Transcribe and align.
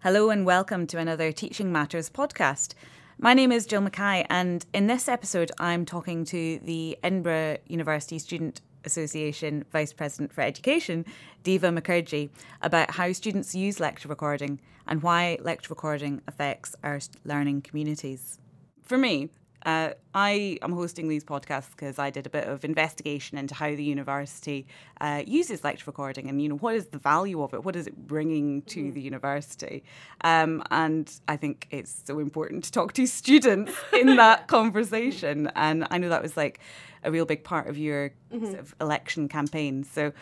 Hello 0.00 0.30
and 0.30 0.46
welcome 0.46 0.86
to 0.86 0.98
another 0.98 1.32
Teaching 1.32 1.72
Matters 1.72 2.08
podcast. 2.08 2.74
My 3.18 3.34
name 3.34 3.50
is 3.50 3.66
Jill 3.66 3.80
Mackay, 3.80 4.26
and 4.30 4.64
in 4.72 4.86
this 4.86 5.08
episode, 5.08 5.50
I'm 5.58 5.84
talking 5.84 6.24
to 6.26 6.60
the 6.60 6.96
Edinburgh 7.02 7.56
University 7.66 8.20
Student 8.20 8.60
Association 8.84 9.64
Vice 9.72 9.92
President 9.92 10.32
for 10.32 10.42
Education, 10.42 11.04
Diva 11.42 11.70
Mukherjee, 11.70 12.30
about 12.62 12.92
how 12.92 13.10
students 13.10 13.56
use 13.56 13.80
lecture 13.80 14.08
recording 14.08 14.60
and 14.86 15.02
why 15.02 15.36
lecture 15.40 15.70
recording 15.70 16.22
affects 16.28 16.76
our 16.84 17.00
learning 17.24 17.62
communities. 17.62 18.38
For 18.84 18.98
me, 18.98 19.30
uh, 19.66 19.90
I 20.14 20.58
am 20.62 20.72
hosting 20.72 21.08
these 21.08 21.24
podcasts 21.24 21.70
because 21.70 21.98
I 21.98 22.10
did 22.10 22.26
a 22.26 22.30
bit 22.30 22.46
of 22.46 22.64
investigation 22.64 23.38
into 23.38 23.54
how 23.54 23.68
the 23.68 23.82
university 23.82 24.66
uh, 25.00 25.22
uses 25.26 25.64
lecture 25.64 25.84
recording 25.86 26.28
and, 26.28 26.40
you 26.40 26.48
know, 26.48 26.56
what 26.56 26.74
is 26.74 26.86
the 26.86 26.98
value 26.98 27.42
of 27.42 27.54
it? 27.54 27.64
What 27.64 27.76
is 27.76 27.86
it 27.86 28.06
bringing 28.06 28.62
to 28.62 28.84
mm. 28.84 28.94
the 28.94 29.00
university? 29.00 29.82
Um, 30.22 30.62
and 30.70 31.12
I 31.26 31.36
think 31.36 31.66
it's 31.70 32.02
so 32.04 32.18
important 32.18 32.64
to 32.64 32.72
talk 32.72 32.92
to 32.94 33.06
students 33.06 33.72
in 33.92 34.16
that 34.16 34.46
conversation. 34.46 35.50
And 35.54 35.86
I 35.90 35.98
know 35.98 36.08
that 36.08 36.22
was 36.22 36.36
like 36.36 36.60
a 37.04 37.10
real 37.10 37.24
big 37.24 37.44
part 37.44 37.68
of 37.68 37.78
your 37.78 38.10
mm-hmm. 38.32 38.46
sort 38.46 38.58
of 38.58 38.74
election 38.80 39.28
campaign. 39.28 39.84
So, 39.84 40.12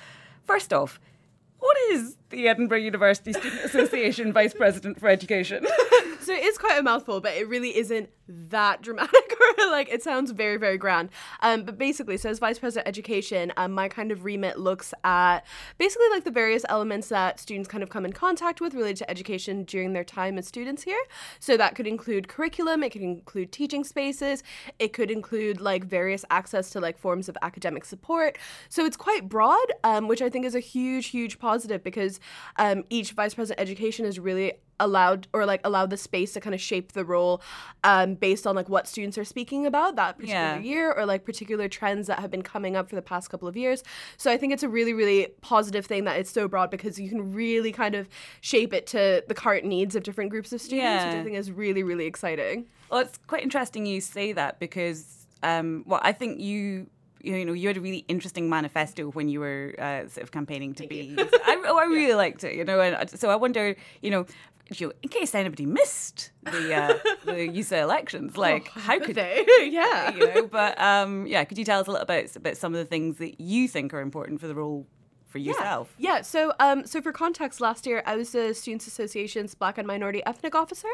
first 0.44 0.72
off, 0.72 1.00
what 1.58 1.77
is 1.91 2.16
the 2.30 2.48
Edinburgh 2.48 2.78
University 2.78 3.32
Student 3.32 3.64
Association 3.64 4.32
Vice 4.32 4.55
President 4.55 5.00
for 5.00 5.08
Education? 5.08 5.66
so 6.26 6.34
it 6.34 6.42
is 6.42 6.58
quite 6.58 6.78
a 6.78 6.82
mouthful, 6.82 7.20
but 7.20 7.34
it 7.34 7.48
really 7.48 7.76
isn't 7.76 8.10
that 8.28 8.82
dramatic 8.82 9.14
like 9.70 9.88
it 9.88 10.02
sounds 10.02 10.30
very 10.30 10.56
very 10.56 10.78
grand. 10.78 11.10
Um, 11.41 11.62
but 11.62 11.78
basically 11.78 12.16
so 12.16 12.30
as 12.30 12.38
vice 12.38 12.59
president 12.59 12.88
education 12.88 13.52
um, 13.56 13.73
my 13.73 13.88
kind 13.88 14.12
of 14.12 14.24
remit 14.24 14.59
looks 14.59 14.92
at 15.05 15.41
basically 15.78 16.09
like 16.10 16.24
the 16.24 16.30
various 16.30 16.64
elements 16.69 17.09
that 17.09 17.41
students 17.41 17.69
kind 17.69 17.83
of 17.83 17.91
come 17.91 18.05
in 18.05 18.12
contact 18.12 18.61
with 18.61 18.74
related 18.74 18.98
to 18.98 19.11
education 19.11 19.64
during 19.64 19.92
their 19.92 20.05
time 20.05 20.38
as 20.38 20.47
students 20.47 20.83
here. 20.83 21.00
So 21.41 21.56
that 21.56 21.74
could 21.74 21.87
include 21.87 22.28
curriculum 22.28 22.83
it 22.83 22.91
could 22.91 23.03
include 23.03 23.53
teaching 23.53 23.84
spaces 23.84 24.42
it 24.78 24.92
could 24.92 25.11
include 25.11 25.61
like 25.61 25.84
various 25.84 26.25
access 26.30 26.70
to 26.70 26.80
like 26.80 26.98
forms 26.98 27.28
of 27.28 27.36
academic 27.42 27.84
support. 27.84 28.39
So 28.69 28.84
it's 28.84 28.97
quite 28.97 29.28
broad 29.28 29.73
um, 29.84 30.08
which 30.08 30.23
i 30.23 30.28
think 30.28 30.45
is 30.45 30.55
a 30.55 30.61
huge 30.61 31.06
huge 31.06 31.39
positive 31.39 31.83
because 31.83 32.20
um, 32.56 32.84
each 32.91 33.12
vice 33.12 33.34
president 33.34 33.61
education 33.61 34.05
is 34.05 34.19
really 34.19 34.52
allowed 34.80 35.27
or 35.33 35.47
like 35.47 35.61
allowed 35.64 35.91
the 35.91 35.97
space 35.97 36.33
to 36.34 36.41
kind 36.41 36.55
of 36.55 36.61
shape 36.61 36.92
the 36.92 37.05
role 37.05 37.41
um, 37.84 38.14
based 38.14 38.47
on 38.47 38.55
like 38.55 38.69
what 38.69 38.86
students 38.86 39.17
are 39.17 39.25
speaking 39.25 39.45
about 39.66 39.97
that 39.97 40.16
particular 40.16 40.41
yeah. 40.41 40.58
year 40.58 40.92
or 40.92 41.06
like 41.06 41.25
particular 41.25 41.69
trends 41.69 42.06
that 42.06 42.19
have 42.19 42.30
been 42.30 42.42
coming 42.42 42.77
up 42.77 42.89
for 42.89 42.97
the 42.97 43.02
past 43.02 43.30
couple 43.30 43.47
of 43.47 43.56
years. 43.56 43.83
So 44.16 44.30
I 44.30 44.36
think 44.36 44.52
it's 44.52 44.62
a 44.62 44.69
really, 44.69 44.92
really 44.92 45.28
positive 45.41 45.86
thing 45.86 46.05
that 46.05 46.19
it's 46.19 46.30
so 46.30 46.48
broad 46.48 46.70
because 46.70 46.98
you 46.98 47.08
can 47.08 47.33
really 47.33 47.72
kind 47.72 47.94
of 47.94 48.08
shape 48.41 48.72
it 48.72 48.86
to 48.89 49.22
the 49.28 49.34
current 49.34 49.64
needs 49.64 49.94
of 49.94 50.02
different 50.02 50.30
groups 50.30 50.52
of 50.52 50.61
students, 50.61 50.84
yeah. 50.84 51.06
which 51.06 51.20
I 51.20 51.24
think 51.24 51.36
is 51.36 51.50
really, 51.50 51.83
really 51.83 52.06
exciting. 52.06 52.67
Well, 52.91 53.00
it's 53.00 53.19
quite 53.27 53.42
interesting 53.42 53.86
you 53.86 54.00
say 54.00 54.33
that 54.33 54.58
because, 54.58 55.27
um, 55.42 55.84
well, 55.86 56.00
I 56.02 56.12
think 56.12 56.41
you 56.41 56.89
you 57.27 57.44
know, 57.44 57.52
you 57.52 57.67
had 57.67 57.77
a 57.77 57.80
really 57.80 58.05
interesting 58.08 58.48
manifesto 58.48 59.11
when 59.11 59.28
you 59.28 59.41
were 59.41 59.74
uh, 59.78 60.08
sort 60.08 60.22
of 60.22 60.30
campaigning 60.30 60.74
to 60.74 60.86
be. 60.86 61.17
I, 61.19 61.62
oh, 61.67 61.77
I 61.77 61.84
really 61.86 62.14
liked 62.14 62.44
it, 62.44 62.55
you 62.55 62.64
know, 62.64 62.80
and 62.80 63.11
so 63.11 63.30
I 63.30 63.36
wonder, 63.36 63.74
you 64.00 64.11
know, 64.11 64.27
you, 64.75 64.92
in 65.03 65.09
case 65.09 65.34
anybody 65.34 65.64
missed 65.67 66.33
the 66.42 66.75
uh, 66.75 66.98
the 67.25 67.48
USA 67.48 67.81
elections, 67.81 68.36
like 68.36 68.70
oh, 68.77 68.81
how 68.81 68.98
could 68.98 69.14
they? 69.14 69.47
yeah, 69.70 70.12
you 70.14 70.27
know. 70.27 70.47
But 70.47 70.81
um, 70.81 71.27
yeah, 71.27 71.45
could 71.45 71.58
you 71.58 71.64
tell 71.64 71.81
us 71.81 71.86
a 71.86 71.91
little 71.91 72.06
bit 72.06 72.34
about 72.34 72.56
some 72.56 72.75
of 72.75 72.78
the 72.78 72.84
things 72.84 73.19
that 73.19 73.41
you 73.41 73.69
think 73.69 73.95
are 73.95 74.00
important 74.00 74.41
for 74.41 74.48
the 74.48 74.55
role 74.55 74.86
for 75.37 75.42
yourself. 75.42 75.95
Yeah. 75.98 76.17
yeah. 76.17 76.23
So, 76.23 76.53
um, 76.61 76.87
so 76.87 77.01
for 77.03 77.12
context, 77.12 77.61
last 77.61 77.87
year 77.87 78.03
I 78.06 78.17
was 78.17 78.31
the 78.31 78.55
Students 78.55 78.87
Association's 78.87 79.55
Black 79.55 79.79
and 79.79 79.87
Minority 79.87 80.23
Ethnic 80.25 80.55
Officer. 80.55 80.89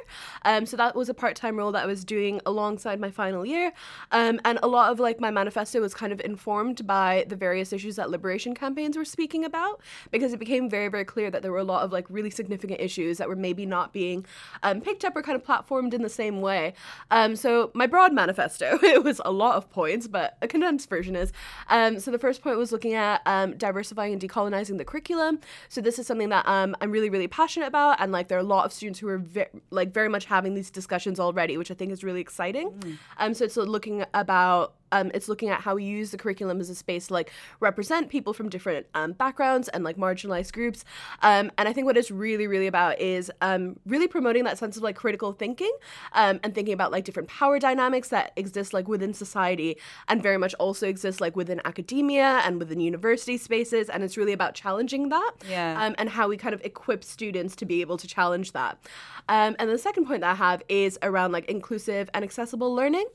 Um, 0.44 0.66
so 0.66 0.76
that 0.76 0.96
was 0.96 1.08
a 1.08 1.14
part-time 1.14 1.56
role 1.56 1.72
that 1.72 1.84
I 1.84 1.86
was 1.86 2.04
doing 2.04 2.40
alongside 2.44 2.98
my 2.98 3.10
final 3.10 3.46
year, 3.46 3.72
um, 4.10 4.40
and 4.44 4.58
a 4.62 4.68
lot 4.68 4.90
of 4.90 4.98
like 4.98 5.20
my 5.20 5.30
manifesto 5.30 5.80
was 5.80 5.94
kind 5.94 6.12
of 6.12 6.20
informed 6.20 6.86
by 6.86 7.24
the 7.28 7.36
various 7.36 7.72
issues 7.72 7.96
that 7.96 8.10
liberation 8.10 8.54
campaigns 8.54 8.96
were 8.96 9.04
speaking 9.04 9.44
about, 9.44 9.80
because 10.10 10.32
it 10.32 10.38
became 10.38 10.68
very, 10.68 10.88
very 10.88 11.04
clear 11.04 11.30
that 11.30 11.42
there 11.42 11.52
were 11.52 11.58
a 11.58 11.64
lot 11.64 11.82
of 11.82 11.92
like 11.92 12.06
really 12.10 12.30
significant 12.30 12.80
issues 12.80 13.18
that 13.18 13.28
were 13.28 13.36
maybe 13.36 13.64
not 13.64 13.92
being 13.92 14.26
um, 14.62 14.80
picked 14.80 15.04
up 15.04 15.14
or 15.14 15.22
kind 15.22 15.36
of 15.36 15.44
platformed 15.44 15.94
in 15.94 16.02
the 16.02 16.08
same 16.08 16.40
way. 16.40 16.74
Um, 17.10 17.36
so 17.36 17.70
my 17.74 17.86
broad 17.86 18.12
manifesto, 18.12 18.78
it 18.82 19.04
was 19.04 19.20
a 19.24 19.30
lot 19.30 19.56
of 19.56 19.70
points, 19.70 20.08
but 20.08 20.36
a 20.42 20.48
condensed 20.48 20.88
version 20.88 21.14
is. 21.14 21.32
Um, 21.68 22.00
so 22.00 22.10
the 22.10 22.18
first 22.18 22.42
point 22.42 22.58
was 22.58 22.72
looking 22.72 22.94
at 22.94 23.22
diversifying 23.58 24.12
and 24.12 24.20
decolonizing 24.32 24.78
the 24.78 24.84
curriculum. 24.84 25.40
So 25.68 25.80
this 25.80 25.98
is 25.98 26.06
something 26.06 26.28
that 26.30 26.46
um, 26.46 26.74
I'm 26.80 26.90
really, 26.90 27.10
really 27.10 27.28
passionate 27.28 27.66
about, 27.66 28.00
and 28.00 28.12
like 28.12 28.28
there 28.28 28.38
are 28.38 28.40
a 28.40 28.44
lot 28.44 28.64
of 28.64 28.72
students 28.72 28.98
who 29.00 29.08
are 29.08 29.18
ve- 29.18 29.46
like 29.70 29.92
very 29.92 30.08
much 30.08 30.24
having 30.26 30.54
these 30.54 30.70
discussions 30.70 31.20
already, 31.20 31.56
which 31.56 31.70
I 31.70 31.74
think 31.74 31.92
is 31.92 32.02
really 32.04 32.20
exciting. 32.20 32.70
Mm. 32.70 32.98
Um, 33.18 33.34
so 33.34 33.44
it's 33.44 33.56
looking 33.56 34.04
about 34.14 34.74
um, 34.92 35.10
it's 35.14 35.28
looking 35.28 35.48
at 35.48 35.62
how 35.62 35.74
we 35.74 35.84
use 35.84 36.10
the 36.10 36.18
curriculum 36.18 36.60
as 36.60 36.70
a 36.70 36.74
space 36.74 37.08
to 37.08 37.14
like 37.14 37.32
represent 37.58 38.08
people 38.08 38.32
from 38.32 38.48
different 38.48 38.86
um, 38.94 39.12
backgrounds 39.12 39.68
and 39.68 39.82
like 39.82 39.96
marginalized 39.96 40.52
groups. 40.52 40.84
Um, 41.22 41.50
and 41.58 41.68
I 41.68 41.72
think 41.72 41.86
what 41.86 41.96
it's 41.96 42.10
really, 42.10 42.46
really 42.46 42.66
about 42.66 43.00
is 43.00 43.30
um, 43.40 43.80
really 43.86 44.06
promoting 44.06 44.44
that 44.44 44.58
sense 44.58 44.76
of 44.76 44.82
like 44.82 44.94
critical 44.94 45.32
thinking 45.32 45.72
um, 46.12 46.38
and 46.44 46.54
thinking 46.54 46.74
about 46.74 46.92
like 46.92 47.04
different 47.04 47.28
power 47.28 47.58
dynamics 47.58 48.10
that 48.10 48.32
exist 48.36 48.72
like 48.72 48.86
within 48.86 49.14
society 49.14 49.78
and 50.08 50.22
very 50.22 50.38
much 50.38 50.54
also 50.54 50.86
exist 50.86 51.20
like 51.20 51.34
within 51.34 51.60
academia 51.64 52.42
and 52.44 52.58
within 52.58 52.78
university 52.78 53.38
spaces. 53.38 53.88
And 53.88 54.04
it's 54.04 54.16
really 54.16 54.32
about 54.32 54.54
challenging 54.54 55.08
that 55.08 55.32
yeah. 55.48 55.82
Um, 55.82 55.94
and 55.98 56.10
how 56.10 56.28
we 56.28 56.36
kind 56.36 56.54
of 56.54 56.60
equip 56.64 57.02
students 57.02 57.56
to 57.56 57.64
be 57.64 57.80
able 57.80 57.96
to 57.96 58.06
challenge 58.06 58.52
that. 58.52 58.78
and 59.28 59.56
the 59.58 59.78
second 59.78 60.06
point 60.06 60.20
that 60.20 60.32
I 60.32 60.34
have 60.34 60.62
is 60.68 60.98
around 61.02 61.32
like 61.32 61.46
inclusive 61.46 62.10
and 62.12 62.22
accessible 62.22 62.74
learning. 62.74 63.06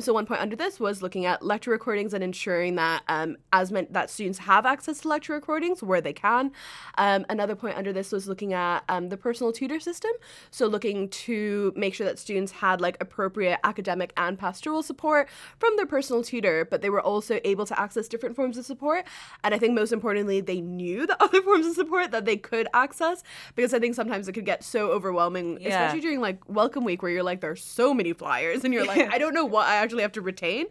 so 0.00 0.12
one 0.12 0.26
point 0.26 0.40
under 0.40 0.56
this 0.56 0.80
was 0.80 1.00
looking 1.00 1.11
looking 1.12 1.26
at 1.26 1.44
lecture 1.44 1.70
recordings 1.70 2.14
and 2.14 2.24
ensuring 2.24 2.76
that 2.76 3.02
um, 3.06 3.36
as 3.52 3.70
meant 3.70 3.92
that 3.92 4.08
students 4.08 4.38
have 4.38 4.64
access 4.64 5.00
to 5.00 5.08
lecture 5.08 5.34
recordings 5.34 5.82
where 5.82 6.00
they 6.00 6.14
can. 6.14 6.50
Um, 6.96 7.26
another 7.28 7.54
point 7.54 7.76
under 7.76 7.92
this 7.92 8.12
was 8.12 8.26
looking 8.26 8.54
at 8.54 8.82
um, 8.88 9.10
the 9.10 9.18
personal 9.18 9.52
tutor 9.52 9.78
system. 9.78 10.10
So 10.50 10.66
looking 10.66 11.10
to 11.10 11.70
make 11.76 11.94
sure 11.94 12.06
that 12.06 12.18
students 12.18 12.50
had 12.50 12.80
like 12.80 12.96
appropriate 12.98 13.60
academic 13.62 14.14
and 14.16 14.38
pastoral 14.38 14.82
support 14.82 15.28
from 15.58 15.76
their 15.76 15.84
personal 15.84 16.22
tutor, 16.22 16.64
but 16.64 16.80
they 16.80 16.88
were 16.88 17.02
also 17.02 17.40
able 17.44 17.66
to 17.66 17.78
access 17.78 18.08
different 18.08 18.34
forms 18.34 18.56
of 18.56 18.64
support. 18.64 19.06
And 19.44 19.54
I 19.54 19.58
think 19.58 19.74
most 19.74 19.92
importantly, 19.92 20.40
they 20.40 20.62
knew 20.62 21.06
the 21.06 21.22
other 21.22 21.42
forms 21.42 21.66
of 21.66 21.74
support 21.74 22.10
that 22.12 22.24
they 22.24 22.38
could 22.38 22.68
access 22.72 23.22
because 23.54 23.74
I 23.74 23.78
think 23.78 23.96
sometimes 23.96 24.28
it 24.28 24.32
could 24.32 24.46
get 24.46 24.64
so 24.64 24.92
overwhelming, 24.92 25.58
yeah. 25.60 25.68
especially 25.68 26.00
during 26.00 26.22
like 26.22 26.38
welcome 26.48 26.84
week 26.84 27.02
where 27.02 27.10
you're 27.10 27.22
like, 27.22 27.42
there's 27.42 27.62
so 27.62 27.92
many 27.92 28.14
flyers 28.14 28.64
and 28.64 28.72
you're 28.72 28.86
like, 28.86 29.08
I 29.12 29.18
don't 29.18 29.34
know 29.34 29.44
what 29.44 29.66
I 29.66 29.74
actually 29.74 30.00
have 30.00 30.12
to 30.12 30.22
retain. 30.22 30.68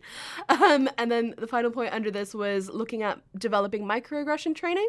Um, 0.61 0.89
and 0.97 1.11
then 1.11 1.33
the 1.37 1.47
final 1.47 1.71
point 1.71 1.93
under 1.93 2.11
this 2.11 2.35
was 2.35 2.69
looking 2.69 3.01
at 3.03 3.19
developing 3.37 3.83
microaggression 3.83 4.55
training. 4.55 4.87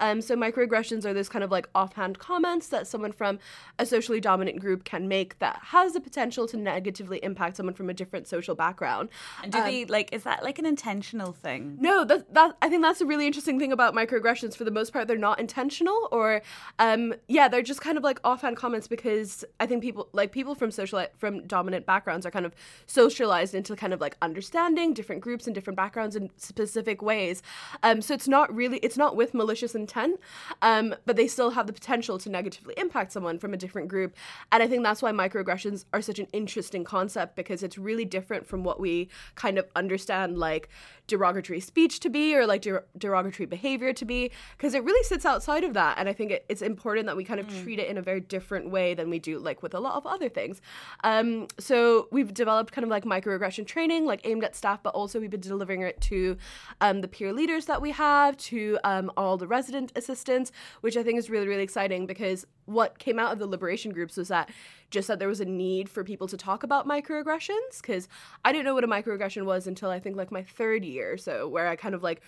Um, 0.00 0.20
so 0.20 0.36
microaggressions 0.36 1.04
are 1.04 1.12
those 1.12 1.28
kind 1.28 1.42
of 1.42 1.50
like 1.50 1.68
offhand 1.74 2.18
comments 2.18 2.68
that 2.68 2.86
someone 2.86 3.12
from 3.12 3.38
a 3.78 3.86
socially 3.86 4.20
dominant 4.20 4.60
group 4.60 4.84
can 4.84 5.08
make 5.08 5.38
that 5.40 5.58
has 5.62 5.94
the 5.94 6.00
potential 6.00 6.46
to 6.48 6.56
negatively 6.56 7.18
impact 7.24 7.56
someone 7.56 7.74
from 7.74 7.90
a 7.90 7.94
different 7.94 8.28
social 8.28 8.54
background. 8.54 9.08
And 9.42 9.50
do 9.50 9.58
um, 9.58 9.64
they 9.64 9.84
like 9.86 10.12
is 10.12 10.22
that 10.22 10.42
like 10.42 10.58
an 10.58 10.66
intentional 10.66 11.32
thing? 11.32 11.78
No, 11.80 12.04
that 12.04 12.32
that 12.34 12.56
I 12.62 12.68
think 12.68 12.82
that's 12.82 13.00
a 13.00 13.06
really 13.06 13.26
interesting 13.26 13.58
thing 13.58 13.72
about 13.72 13.94
microaggressions. 13.94 14.56
For 14.56 14.64
the 14.64 14.70
most 14.70 14.92
part, 14.92 15.08
they're 15.08 15.16
not 15.16 15.40
intentional, 15.40 16.08
or 16.12 16.42
um, 16.78 17.14
yeah, 17.26 17.48
they're 17.48 17.62
just 17.62 17.80
kind 17.80 17.98
of 17.98 18.04
like 18.04 18.20
offhand 18.24 18.56
comments 18.56 18.86
because 18.86 19.44
I 19.58 19.66
think 19.66 19.82
people 19.82 20.08
like 20.12 20.32
people 20.32 20.54
from 20.54 20.70
social 20.70 21.04
from 21.16 21.46
dominant 21.46 21.86
backgrounds 21.86 22.24
are 22.24 22.30
kind 22.30 22.46
of 22.46 22.54
socialized 22.86 23.54
into 23.54 23.74
kind 23.74 23.92
of 23.92 24.00
like 24.00 24.16
understanding 24.22 24.67
different 24.74 25.20
groups 25.20 25.46
and 25.46 25.54
different 25.54 25.76
backgrounds 25.76 26.16
in 26.16 26.30
specific 26.36 27.02
ways. 27.02 27.42
Um, 27.82 28.02
so 28.02 28.14
it's 28.14 28.28
not 28.28 28.54
really, 28.54 28.78
it's 28.78 28.96
not 28.96 29.16
with 29.16 29.34
malicious 29.34 29.74
intent, 29.74 30.20
um, 30.62 30.94
but 31.06 31.16
they 31.16 31.28
still 31.28 31.50
have 31.50 31.66
the 31.66 31.72
potential 31.72 32.18
to 32.18 32.30
negatively 32.30 32.74
impact 32.76 33.12
someone 33.12 33.38
from 33.38 33.54
a 33.54 33.56
different 33.56 33.88
group. 33.88 34.14
And 34.52 34.62
I 34.62 34.68
think 34.68 34.82
that's 34.82 35.02
why 35.02 35.12
microaggressions 35.12 35.84
are 35.92 36.02
such 36.02 36.18
an 36.18 36.26
interesting 36.32 36.84
concept 36.84 37.36
because 37.36 37.62
it's 37.62 37.78
really 37.78 38.04
different 38.04 38.46
from 38.46 38.64
what 38.64 38.80
we 38.80 39.08
kind 39.34 39.58
of 39.58 39.66
understand 39.76 40.38
like 40.38 40.68
derogatory 41.06 41.60
speech 41.60 42.00
to 42.00 42.10
be 42.10 42.36
or 42.36 42.46
like 42.46 42.62
der- 42.62 42.84
derogatory 42.96 43.46
behavior 43.46 43.92
to 43.92 44.04
be 44.04 44.30
because 44.56 44.74
it 44.74 44.84
really 44.84 45.02
sits 45.04 45.24
outside 45.24 45.64
of 45.64 45.74
that. 45.74 45.98
And 45.98 46.08
I 46.08 46.12
think 46.12 46.30
it, 46.30 46.44
it's 46.48 46.62
important 46.62 47.06
that 47.06 47.16
we 47.16 47.24
kind 47.24 47.40
of 47.40 47.46
mm. 47.46 47.62
treat 47.62 47.78
it 47.78 47.88
in 47.88 47.98
a 47.98 48.02
very 48.02 48.20
different 48.20 48.70
way 48.70 48.94
than 48.94 49.10
we 49.10 49.18
do 49.18 49.38
like 49.38 49.62
with 49.62 49.74
a 49.74 49.80
lot 49.80 49.94
of 49.96 50.06
other 50.06 50.28
things. 50.28 50.60
Um, 51.04 51.48
so 51.58 52.08
we've 52.12 52.32
developed 52.32 52.72
kind 52.72 52.84
of 52.84 52.90
like 52.90 53.04
microaggression 53.04 53.66
training, 53.66 54.04
like 54.04 54.20
aimed 54.24 54.44
at 54.44 54.54
staff 54.58 54.82
but 54.82 54.94
also 54.94 55.20
we've 55.20 55.30
been 55.30 55.40
delivering 55.40 55.82
it 55.82 56.00
to 56.02 56.36
um, 56.80 57.00
the 57.00 57.08
peer 57.08 57.32
leaders 57.32 57.66
that 57.66 57.80
we 57.80 57.92
have, 57.92 58.36
to 58.36 58.78
um, 58.84 59.10
all 59.16 59.36
the 59.36 59.46
resident 59.46 59.92
assistants, 59.96 60.52
which 60.80 60.96
I 60.96 61.02
think 61.02 61.18
is 61.18 61.30
really, 61.30 61.48
really 61.48 61.62
exciting 61.62 62.06
because 62.06 62.46
what 62.66 62.98
came 62.98 63.18
out 63.18 63.32
of 63.32 63.38
the 63.38 63.46
liberation 63.46 63.92
groups 63.92 64.16
was 64.16 64.28
that 64.28 64.50
just 64.90 65.08
that 65.08 65.18
there 65.18 65.28
was 65.28 65.40
a 65.40 65.44
need 65.44 65.88
for 65.88 66.04
people 66.04 66.26
to 66.28 66.36
talk 66.36 66.62
about 66.62 66.86
microaggressions 66.86 67.80
because 67.80 68.08
I 68.44 68.52
didn't 68.52 68.64
know 68.64 68.74
what 68.74 68.84
a 68.84 68.88
microaggression 68.88 69.44
was 69.44 69.66
until 69.66 69.90
I 69.90 69.98
think 70.00 70.16
like 70.16 70.30
my 70.30 70.42
third 70.42 70.84
year, 70.84 71.16
so 71.16 71.48
where 71.48 71.68
I 71.68 71.76
kind 71.76 71.94
of 71.94 72.02
like 72.02 72.20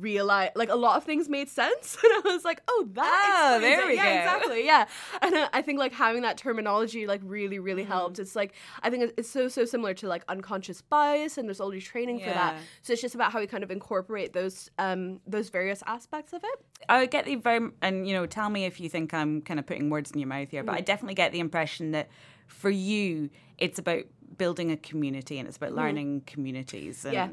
realize 0.00 0.50
like 0.54 0.68
a 0.68 0.74
lot 0.76 0.96
of 0.96 1.04
things 1.04 1.28
made 1.28 1.48
sense 1.48 1.96
and 2.04 2.12
i 2.12 2.20
was 2.34 2.44
like 2.44 2.62
oh 2.68 2.88
that 2.92 3.52
Oh, 3.54 3.60
there 3.60 3.82
it. 3.82 3.86
we 3.88 3.94
yeah 3.96 4.04
go. 4.04 4.18
exactly 4.36 4.64
yeah 4.66 4.86
and 5.22 5.34
uh, 5.34 5.48
i 5.52 5.62
think 5.62 5.78
like 5.78 5.92
having 5.92 6.22
that 6.22 6.36
terminology 6.36 7.06
like 7.06 7.20
really 7.24 7.58
really 7.58 7.82
Mm-hmm. 7.82 7.92
helped 7.92 8.18
it's 8.18 8.36
like 8.36 8.54
i 8.82 8.90
think 8.90 9.02
it's- 9.04 9.26
so 9.28 9.48
so 9.48 9.64
similar 9.64 9.94
to 9.94 10.08
like 10.08 10.24
unconscious 10.28 10.80
bias 10.82 11.38
and 11.38 11.48
there's 11.48 11.60
already 11.60 11.80
training 11.80 12.18
for 12.20 12.26
that 12.30 12.56
so 12.82 12.92
it's 12.92 13.02
just 13.02 13.14
about 13.14 13.32
how 13.32 13.40
we 13.40 13.46
kind 13.46 13.64
of 13.64 13.70
incorporate 13.70 14.32
those 14.32 14.70
um 14.78 15.20
those 15.26 15.48
various 15.48 15.82
aspects 15.86 16.32
of 16.32 16.42
it 16.44 16.64
I 16.88 16.98
would 17.00 17.12
get 17.12 17.26
the 17.26 17.36
very, 17.36 17.70
and 17.80 18.08
you 18.08 18.12
know, 18.12 18.26
tell 18.26 18.50
me 18.50 18.64
if 18.64 18.80
you 18.80 18.88
think 18.88 19.14
I'm 19.14 19.40
kind 19.42 19.60
of 19.60 19.66
putting 19.66 19.88
words 19.88 20.10
in 20.10 20.18
your 20.18 20.26
mouth 20.26 20.50
here, 20.50 20.64
but 20.64 20.74
I 20.74 20.80
Mm. 20.82 20.84
definitely 20.84 21.14
get 21.14 21.30
the 21.30 21.38
impression 21.38 21.92
that 21.92 22.08
for 22.48 22.70
you, 22.70 23.30
it's 23.56 23.78
about 23.78 24.02
building 24.36 24.72
a 24.72 24.76
community 24.76 25.38
and 25.38 25.46
it's 25.46 25.56
about 25.58 25.74
learning 25.74 26.22
communities. 26.26 27.04
And 27.04 27.14
Yeah. 27.14 27.28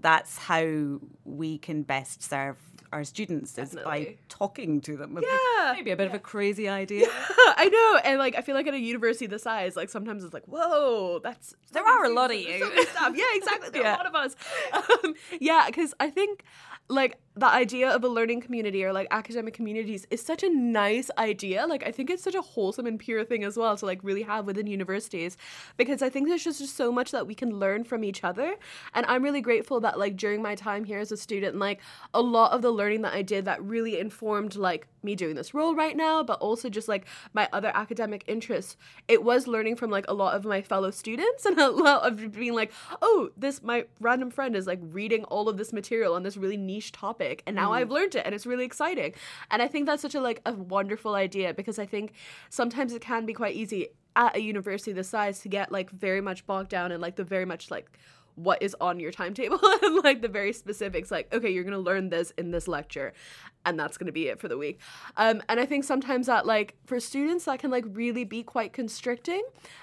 That's 0.00 0.38
how 0.38 1.00
we 1.24 1.58
can 1.58 1.82
best 1.82 2.22
serve 2.22 2.56
our 2.90 3.04
students 3.04 3.58
is 3.58 3.76
by 3.84 4.16
talking 4.30 4.80
to 4.80 4.96
them. 4.96 5.18
Yeah. 5.20 5.72
Maybe 5.74 5.90
a 5.90 5.96
bit 5.96 6.06
of 6.06 6.14
a 6.14 6.18
crazy 6.18 6.68
idea. 6.70 7.06
I 7.10 7.68
know, 7.70 8.00
and 8.10 8.18
like 8.18 8.34
I 8.36 8.40
feel 8.40 8.54
like 8.54 8.66
at 8.66 8.72
a 8.74 8.78
university 8.78 9.26
this 9.26 9.42
size, 9.42 9.76
like 9.76 9.90
sometimes 9.90 10.24
it's 10.24 10.32
like, 10.32 10.46
whoa, 10.46 11.20
that's 11.22 11.54
There 11.72 11.84
are 11.86 12.04
a 12.04 12.08
lot 12.08 12.30
of 12.30 12.38
you. 12.38 12.48
Yeah, 12.48 13.24
exactly. 13.34 13.70
There 13.72 13.82
Yeah. 13.82 13.90
are 13.90 13.94
a 13.94 13.96
lot 13.98 14.06
of 14.06 14.14
us. 14.14 14.36
Um, 15.04 15.14
yeah, 15.40 15.64
because 15.66 15.92
I 16.00 16.08
think 16.10 16.44
like 16.88 17.18
the 17.38 17.46
idea 17.46 17.88
of 17.88 18.02
a 18.02 18.08
learning 18.08 18.40
community 18.40 18.84
or 18.84 18.92
like 18.92 19.06
academic 19.12 19.54
communities 19.54 20.06
is 20.10 20.20
such 20.20 20.42
a 20.42 20.50
nice 20.50 21.08
idea. 21.16 21.66
Like 21.66 21.86
I 21.86 21.92
think 21.92 22.10
it's 22.10 22.22
such 22.22 22.34
a 22.34 22.42
wholesome 22.42 22.86
and 22.86 22.98
pure 22.98 23.24
thing 23.24 23.44
as 23.44 23.56
well 23.56 23.76
to 23.76 23.86
like 23.86 24.00
really 24.02 24.22
have 24.22 24.44
within 24.44 24.66
universities 24.66 25.36
because 25.76 26.02
I 26.02 26.10
think 26.10 26.28
there's 26.28 26.44
just, 26.44 26.58
so 26.58 26.90
much 26.90 27.12
that 27.12 27.26
we 27.26 27.34
can 27.34 27.58
learn 27.58 27.84
from 27.84 28.02
each 28.02 28.24
other. 28.24 28.56
And 28.92 29.06
I'm 29.06 29.22
really 29.22 29.40
grateful 29.40 29.80
that 29.80 29.98
like 29.98 30.16
during 30.16 30.42
my 30.42 30.56
time 30.56 30.84
here 30.84 30.98
as 30.98 31.12
a 31.12 31.16
student, 31.16 31.56
like 31.56 31.80
a 32.12 32.20
lot 32.20 32.52
of 32.52 32.62
the 32.62 32.72
learning 32.72 33.02
that 33.02 33.14
I 33.14 33.22
did 33.22 33.44
that 33.44 33.62
really 33.62 34.00
informed 34.00 34.56
like 34.56 34.88
me 35.02 35.14
doing 35.14 35.34
this 35.34 35.54
role 35.54 35.74
right 35.74 35.96
now, 35.96 36.22
but 36.22 36.40
also 36.40 36.68
just 36.68 36.88
like 36.88 37.06
my 37.32 37.48
other 37.52 37.70
academic 37.74 38.24
interests. 38.26 38.76
It 39.06 39.22
was 39.22 39.46
learning 39.46 39.76
from 39.76 39.90
like 39.90 40.04
a 40.08 40.14
lot 40.14 40.34
of 40.34 40.44
my 40.44 40.62
fellow 40.62 40.90
students 40.90 41.44
and 41.46 41.58
a 41.58 41.70
lot 41.70 42.06
of 42.06 42.32
being 42.32 42.54
like, 42.54 42.72
oh, 43.02 43.30
this 43.36 43.62
my 43.62 43.84
random 44.00 44.30
friend 44.30 44.56
is 44.56 44.66
like 44.66 44.80
reading 44.82 45.24
all 45.24 45.48
of 45.48 45.56
this 45.56 45.72
material 45.72 46.14
on 46.14 46.22
this 46.22 46.36
really 46.36 46.56
niche 46.56 46.92
topic, 46.92 47.42
and 47.46 47.56
now 47.56 47.70
mm. 47.70 47.74
I've 47.74 47.90
learned 47.90 48.14
it, 48.14 48.22
and 48.24 48.34
it's 48.34 48.46
really 48.46 48.64
exciting. 48.64 49.14
And 49.50 49.62
I 49.62 49.68
think 49.68 49.86
that's 49.86 50.02
such 50.02 50.14
a 50.14 50.20
like 50.20 50.40
a 50.46 50.52
wonderful 50.52 51.14
idea 51.14 51.54
because 51.54 51.78
I 51.78 51.86
think 51.86 52.12
sometimes 52.50 52.92
it 52.92 53.02
can 53.02 53.26
be 53.26 53.32
quite 53.32 53.54
easy 53.54 53.88
at 54.16 54.36
a 54.36 54.40
university 54.40 54.92
this 54.92 55.08
size 55.08 55.40
to 55.40 55.48
get 55.48 55.70
like 55.70 55.90
very 55.90 56.20
much 56.20 56.44
bogged 56.46 56.70
down 56.70 56.90
in 56.90 57.00
like 57.00 57.16
the 57.16 57.24
very 57.24 57.44
much 57.44 57.70
like 57.70 57.98
what 58.38 58.62
is 58.62 58.74
on 58.80 59.00
your 59.00 59.10
timetable 59.10 59.58
and 59.82 60.02
like 60.04 60.22
the 60.22 60.28
very 60.28 60.52
specifics 60.52 61.10
like 61.10 61.32
okay 61.34 61.50
you're 61.50 61.64
gonna 61.64 61.78
learn 61.78 62.08
this 62.08 62.32
in 62.38 62.50
this 62.50 62.68
lecture 62.68 63.12
and 63.66 63.78
that's 63.78 63.98
gonna 63.98 64.12
be 64.12 64.28
it 64.28 64.40
for 64.40 64.48
the 64.48 64.56
week. 64.56 64.78
Um, 65.16 65.42
and 65.48 65.58
i 65.60 65.66
think 65.66 65.84
sometimes 65.84 66.26
that 66.26 66.46
like 66.46 66.76
for 66.86 67.00
students 67.00 67.44
that 67.46 67.58
can 67.58 67.70
like 67.70 67.84
really 67.88 68.24
be 68.24 68.42
quite 68.42 68.72
constricting. 68.72 69.42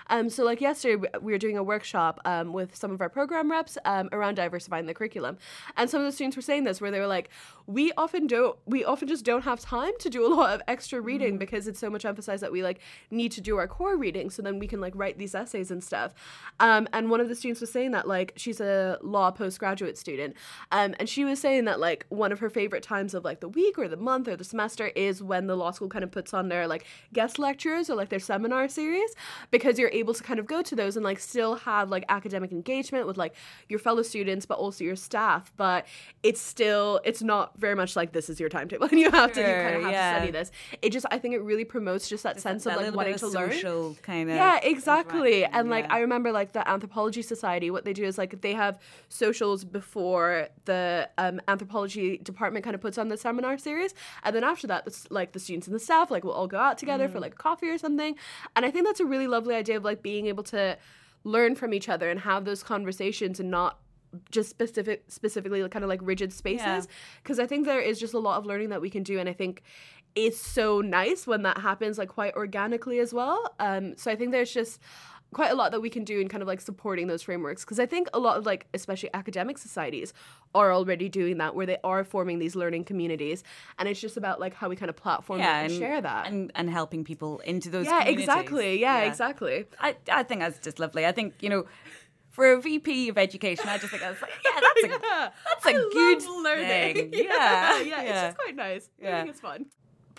Um, 0.10 0.30
so 0.30 0.44
like 0.44 0.62
yesterday 0.62 0.96
we- 0.96 1.08
we 1.22 1.32
were 1.34 1.38
doing 1.38 1.58
a 1.58 1.64
workshop 1.64 2.20
um, 2.26 2.54
with 2.54 2.76
some 2.76 2.92
of 2.92 3.02
our 3.02 3.10
program 3.10 3.52
reps 3.52 3.78
um, 3.86 4.10
around 4.12 4.36
diversifying 4.36 4.86
the 4.86 4.94
curriculum. 4.94 5.38
And 5.78 5.90
some 5.90 6.00
of 6.00 6.06
the 6.06 6.12
students 6.12 6.36
were 6.36 6.42
saying 6.42 6.64
this 6.64 6.80
where 6.80 6.92
they 6.92 7.00
were 7.00 7.08
like 7.08 7.30
we 7.68 7.92
often 7.98 8.28
don't 8.28 8.58
we 8.66 8.86
often 8.86 9.08
just 9.08 9.26
don't 9.26 9.44
have 9.44 9.60
time 9.60 9.94
to 10.00 10.10
do 10.10 10.26
a 10.26 10.32
lot 10.34 10.54
of 10.54 10.62
extra 10.68 11.02
reading 11.02 11.38
because 11.38 11.68
it's 11.68 11.80
so 11.80 11.90
much 11.90 12.06
emphasized 12.06 12.44
that 12.44 12.52
we 12.52 12.64
like 12.64 12.80
need 13.12 13.32
to 13.34 13.42
do 13.42 13.58
our 13.58 13.68
core 13.68 13.98
reading 13.98 14.30
so 14.30 14.42
then 14.42 14.60
we 14.60 14.68
can 14.68 14.80
like 14.80 14.94
write 14.96 15.18
these 15.18 15.36
essays 15.36 15.72
and 15.72 15.84
stuff. 15.84 16.14
Um, 16.60 16.88
and 16.94 17.10
one 17.10 17.20
of 17.20 17.28
the 17.28 17.36
students 17.36 17.62
was 17.62 17.72
saying 17.72 17.92
that 17.92 18.08
like 18.08 18.34
she's 18.46 18.62
a 18.62 18.98
law 19.02 19.32
postgraduate 19.32 19.98
student 19.98 20.36
um, 20.72 20.96
and 21.00 21.10
she 21.10 21.26
was 21.26 21.40
saying 21.40 21.66
that 21.66 21.80
like 21.80 22.06
one 22.10 22.32
of 22.32 22.40
her 22.40 22.50
favorite 22.50 22.84
times 22.84 23.14
of 23.14 23.24
like 23.24 23.40
the 23.40 23.50
week 23.50 23.78
or 23.78 23.88
the 23.88 23.98
month 23.98 24.28
or 24.28 24.36
the 24.36 24.44
semester 24.44 24.88
is 24.96 25.22
when 25.22 25.48
the 25.48 25.56
law 25.56 25.72
school 25.72 25.90
kind 25.90 26.04
of 26.04 26.12
puts 26.12 26.34
on 26.34 26.50
their 26.50 26.68
like 26.68 26.86
guest 27.12 27.40
lectures 27.40 27.90
or 27.90 27.96
like 27.96 28.10
their 28.10 28.20
seminar 28.20 28.68
series 28.68 29.16
because 29.52 29.80
you're 29.80 29.90
able 29.90 30.14
to 30.14 30.24
kind 30.24 30.40
of 30.40 30.46
go 30.46 30.62
to 30.62 30.76
those 30.76 30.96
and 30.96 31.04
like 31.04 31.20
still 31.20 31.56
have 31.56 31.90
like 31.90 32.06
academic 32.10 32.52
engagement 32.52 33.08
with 33.08 33.18
like 33.18 33.34
your 33.68 33.80
fellow 33.80 34.04
students 34.04 34.46
but 34.46 34.58
also 34.58 34.84
your 34.84 34.96
staff 34.96 35.52
but 35.58 35.88
it's 36.24 36.40
still 36.40 37.02
it's 37.04 37.22
not 37.22 37.52
very 37.58 37.76
much 37.76 37.96
like 37.96 38.14
this 38.14 38.30
is 38.30 38.40
your 38.40 38.50
timetable 38.50 38.88
and 38.92 39.00
you 39.00 39.10
have 39.12 39.34
to 39.34 39.42
you 39.42 39.46
kind 39.48 39.76
of 39.76 39.84
have 39.84 39.92
yeah. 39.92 40.14
to 40.14 40.20
study 40.20 40.32
this 40.32 40.52
it 40.82 40.92
just 40.92 41.06
i 41.12 41.18
think 41.18 41.34
it 41.34 41.42
really 41.42 41.66
promotes 41.66 42.08
just 42.08 42.24
that 42.24 42.40
sense 42.40 42.66
of 42.66 42.76
like 42.76 42.94
wanting 42.94 43.16
to 43.16 43.28
learn 43.28 43.52
social 43.52 43.96
kind 44.02 44.30
of 44.30 44.36
yeah, 44.36 44.60
exactly. 44.64 45.40
interaction, 45.40 45.60
And 45.60 45.70
like 45.70 45.86
yeah. 45.86 45.96
I 45.96 46.00
remember 46.00 46.32
like 46.32 46.52
the 46.52 46.68
Anthropology 46.68 47.22
Society, 47.22 47.72
what 47.72 47.86
they 47.86 47.94
do 47.94 48.04
is 48.04 48.18
like 48.18 48.35
they 48.42 48.54
have 48.54 48.80
socials 49.10 49.64
before 49.64 50.48
the 50.66 51.10
um, 51.18 51.40
anthropology 51.48 52.18
department 52.18 52.64
kind 52.64 52.76
of 52.76 52.82
puts 52.82 52.98
on 52.98 53.08
the 53.10 53.18
seminar 53.18 53.58
series, 53.58 53.94
and 54.24 54.36
then 54.36 54.44
after 54.44 54.68
that, 54.68 54.84
it's 54.88 55.08
like 55.12 55.32
the 55.34 55.40
students 55.40 55.68
and 55.68 55.76
the 55.76 55.80
staff 55.80 56.10
like 56.12 56.24
will 56.24 56.32
all 56.34 56.48
go 56.48 56.58
out 56.60 56.78
together 56.78 57.08
Mm. 57.08 57.12
for 57.12 57.20
like 57.20 57.36
coffee 57.38 57.70
or 57.70 57.78
something. 57.78 58.16
And 58.56 58.66
I 58.66 58.72
think 58.72 58.86
that's 58.86 59.00
a 59.00 59.06
really 59.06 59.28
lovely 59.28 59.56
idea 59.56 59.78
of 59.78 59.84
like 59.84 60.02
being 60.02 60.28
able 60.28 60.44
to 60.46 60.78
learn 61.24 61.56
from 61.56 61.74
each 61.74 61.90
other 61.90 62.10
and 62.10 62.20
have 62.22 62.46
those 62.46 62.64
conversations 62.64 63.40
and 63.40 63.50
not 63.52 63.80
just 64.32 64.50
specific 64.50 65.04
specifically 65.10 65.68
kind 65.68 65.84
of 65.84 65.90
like 65.90 66.00
rigid 66.02 66.32
spaces 66.32 66.88
because 67.22 67.38
i 67.38 67.46
think 67.46 67.66
there 67.66 67.82
is 67.82 68.00
just 68.00 68.14
a 68.14 68.20
lot 68.20 68.38
of 68.38 68.46
learning 68.46 68.70
that 68.70 68.80
we 68.80 68.90
can 68.90 69.04
do 69.04 69.20
and 69.20 69.28
i 69.28 69.34
think 69.34 69.62
it's 70.16 70.40
so 70.40 70.80
nice 70.80 71.28
when 71.28 71.42
that 71.42 71.58
happens 71.58 71.98
like 71.98 72.08
quite 72.08 72.34
organically 72.36 73.00
as 73.00 73.14
well 73.14 73.44
um 73.60 73.94
so 73.98 74.10
i 74.10 74.16
think 74.16 74.32
there's 74.32 74.54
just 74.54 74.80
quite 75.40 75.52
a 75.52 75.56
lot 75.56 75.70
that 75.74 75.82
we 75.82 75.90
can 75.90 76.04
do 76.06 76.20
in 76.22 76.28
kind 76.30 76.42
of 76.42 76.48
like 76.48 76.62
supporting 76.62 77.08
those 77.08 77.22
frameworks 77.28 77.66
because 77.66 77.80
i 77.86 77.86
think 77.86 78.08
a 78.14 78.20
lot 78.28 78.38
of 78.38 78.46
like 78.46 78.62
especially 78.74 79.10
academic 79.14 79.58
societies 79.58 80.14
are 80.60 80.72
already 80.74 81.08
doing 81.10 81.38
that 81.40 81.54
where 81.56 81.66
they 81.72 81.78
are 81.84 82.04
forming 82.06 82.40
these 82.40 82.56
learning 82.56 82.84
communities 82.86 83.44
and 83.78 83.90
it's 83.90 84.00
just 84.00 84.16
about 84.16 84.40
like 84.40 84.54
how 84.54 84.70
we 84.70 84.76
kind 84.78 84.90
of 84.90 84.96
platform 84.96 85.40
yeah, 85.40 85.62
it 85.62 85.66
and, 85.72 85.74
share 85.82 86.00
that 86.00 86.28
and 86.28 86.52
and 86.56 86.70
helping 86.70 87.04
people 87.04 87.40
into 87.40 87.70
those 87.70 87.86
yeah 87.86 88.04
exactly 88.06 88.80
yeah, 88.80 89.02
exactly 89.02 89.66
I, 89.80 89.96
I 90.12 90.24
think 90.24 90.40
that's 90.42 90.60
just 90.60 90.80
lovely. 90.80 91.06
I 91.06 91.12
think, 91.12 91.34
you 91.42 91.50
know, 91.50 91.66
for 92.32 92.54
a 92.54 92.62
VP 92.62 93.10
of 93.10 93.18
education, 93.18 93.68
I 93.68 93.78
just 93.78 93.90
think 93.92 94.02
that's 94.02 94.22
like, 94.22 94.32
yeah, 94.44 94.60
that's 94.60 94.84
a, 94.84 94.88
yeah. 95.04 95.30
that's 95.48 95.66
a 95.66 95.70
I 95.70 95.74
good 95.74 96.24
learning. 96.44 96.96
thing. 96.96 97.10
yeah, 97.14 97.24
Yeah, 97.24 97.80
yeah, 97.82 98.02
it's 98.02 98.10
yeah. 98.10 98.26
just 98.28 98.38
quite 98.38 98.56
nice. 98.56 98.90
I 99.00 99.04
Yeah. 99.06 99.18
think 99.20 99.30
it's 99.32 99.40
fun. 99.40 99.66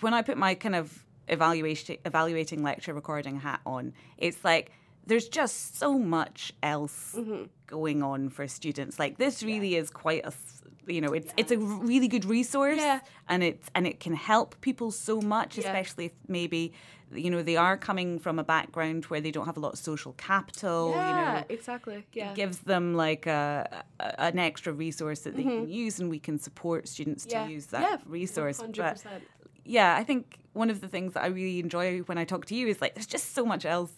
when 0.01 0.13
I 0.13 0.21
put 0.21 0.37
my 0.37 0.55
kind 0.55 0.75
of 0.75 1.03
evaluation 1.27 1.97
evaluating 2.05 2.63
lecture 2.63 2.93
recording 2.93 3.39
hat 3.39 3.59
on, 3.65 3.93
it's 4.17 4.43
like 4.43 4.71
there's 5.07 5.27
just 5.27 5.77
so 5.77 5.97
much 5.97 6.53
else 6.61 7.15
Mm-hmm. 7.17 7.43
going 7.65 8.03
on 8.03 8.29
for 8.29 8.47
students. 8.47 8.99
Like 8.99 9.17
this 9.17 9.41
really 9.43 9.75
is 9.75 9.89
quite 9.89 10.25
a 10.25 10.33
you 10.95 11.01
know 11.01 11.11
it's 11.19 11.33
it's 11.35 11.51
a 11.51 11.57
really 11.57 12.07
good 12.07 12.23
resource 12.25 12.77
Yeah. 12.79 12.99
and 13.27 13.43
it's 13.43 13.67
and 13.75 13.85
it 13.85 13.99
can 13.99 14.13
help 14.13 14.49
people 14.61 14.89
so 14.91 15.19
much 15.19 15.57
Yeah. 15.57 15.65
especially 15.65 16.05
if 16.05 16.13
maybe 16.29 16.71
you 17.13 17.29
know 17.29 17.41
they 17.43 17.57
are 17.57 17.75
coming 17.77 18.19
from 18.19 18.39
a 18.39 18.43
background 18.43 19.03
where 19.05 19.19
they 19.19 19.31
don't 19.31 19.45
have 19.45 19.57
a 19.57 19.59
lot 19.59 19.73
of 19.73 19.79
social 19.79 20.13
capital 20.13 20.91
yeah, 20.91 21.09
you 21.09 21.15
know 21.39 21.45
exactly. 21.49 22.05
Yeah. 22.13 22.33
gives 22.33 22.59
them 22.59 22.95
like 22.95 23.25
a, 23.27 23.83
a 23.99 24.21
an 24.29 24.39
extra 24.39 24.71
resource 24.71 25.19
that 25.25 25.35
they 25.35 25.43
can 25.43 25.67
use 25.69 25.99
and 25.99 26.09
we 26.09 26.19
can 26.19 26.39
support 26.39 26.87
students 26.87 27.25
Mm-hmm. 27.25 27.35
yeah. 27.37 27.45
to 27.47 27.51
use 27.51 27.65
that 27.75 27.81
yeah, 27.81 27.97
resource 28.19 28.57
100%. 28.61 28.75
but 29.03 29.21
yeah 29.65 29.95
i 30.01 30.03
think 30.09 30.37
one 30.53 30.69
of 30.69 30.79
the 30.79 30.87
things 30.87 31.09
that 31.15 31.23
i 31.23 31.27
really 31.27 31.59
enjoy 31.59 31.99
when 32.09 32.17
i 32.17 32.23
talk 32.23 32.45
to 32.45 32.55
you 32.55 32.65
is 32.73 32.79
like 32.83 32.93
there's 32.95 33.07
just 33.17 33.33
so 33.33 33.43
much 33.45 33.65
else 33.65 33.91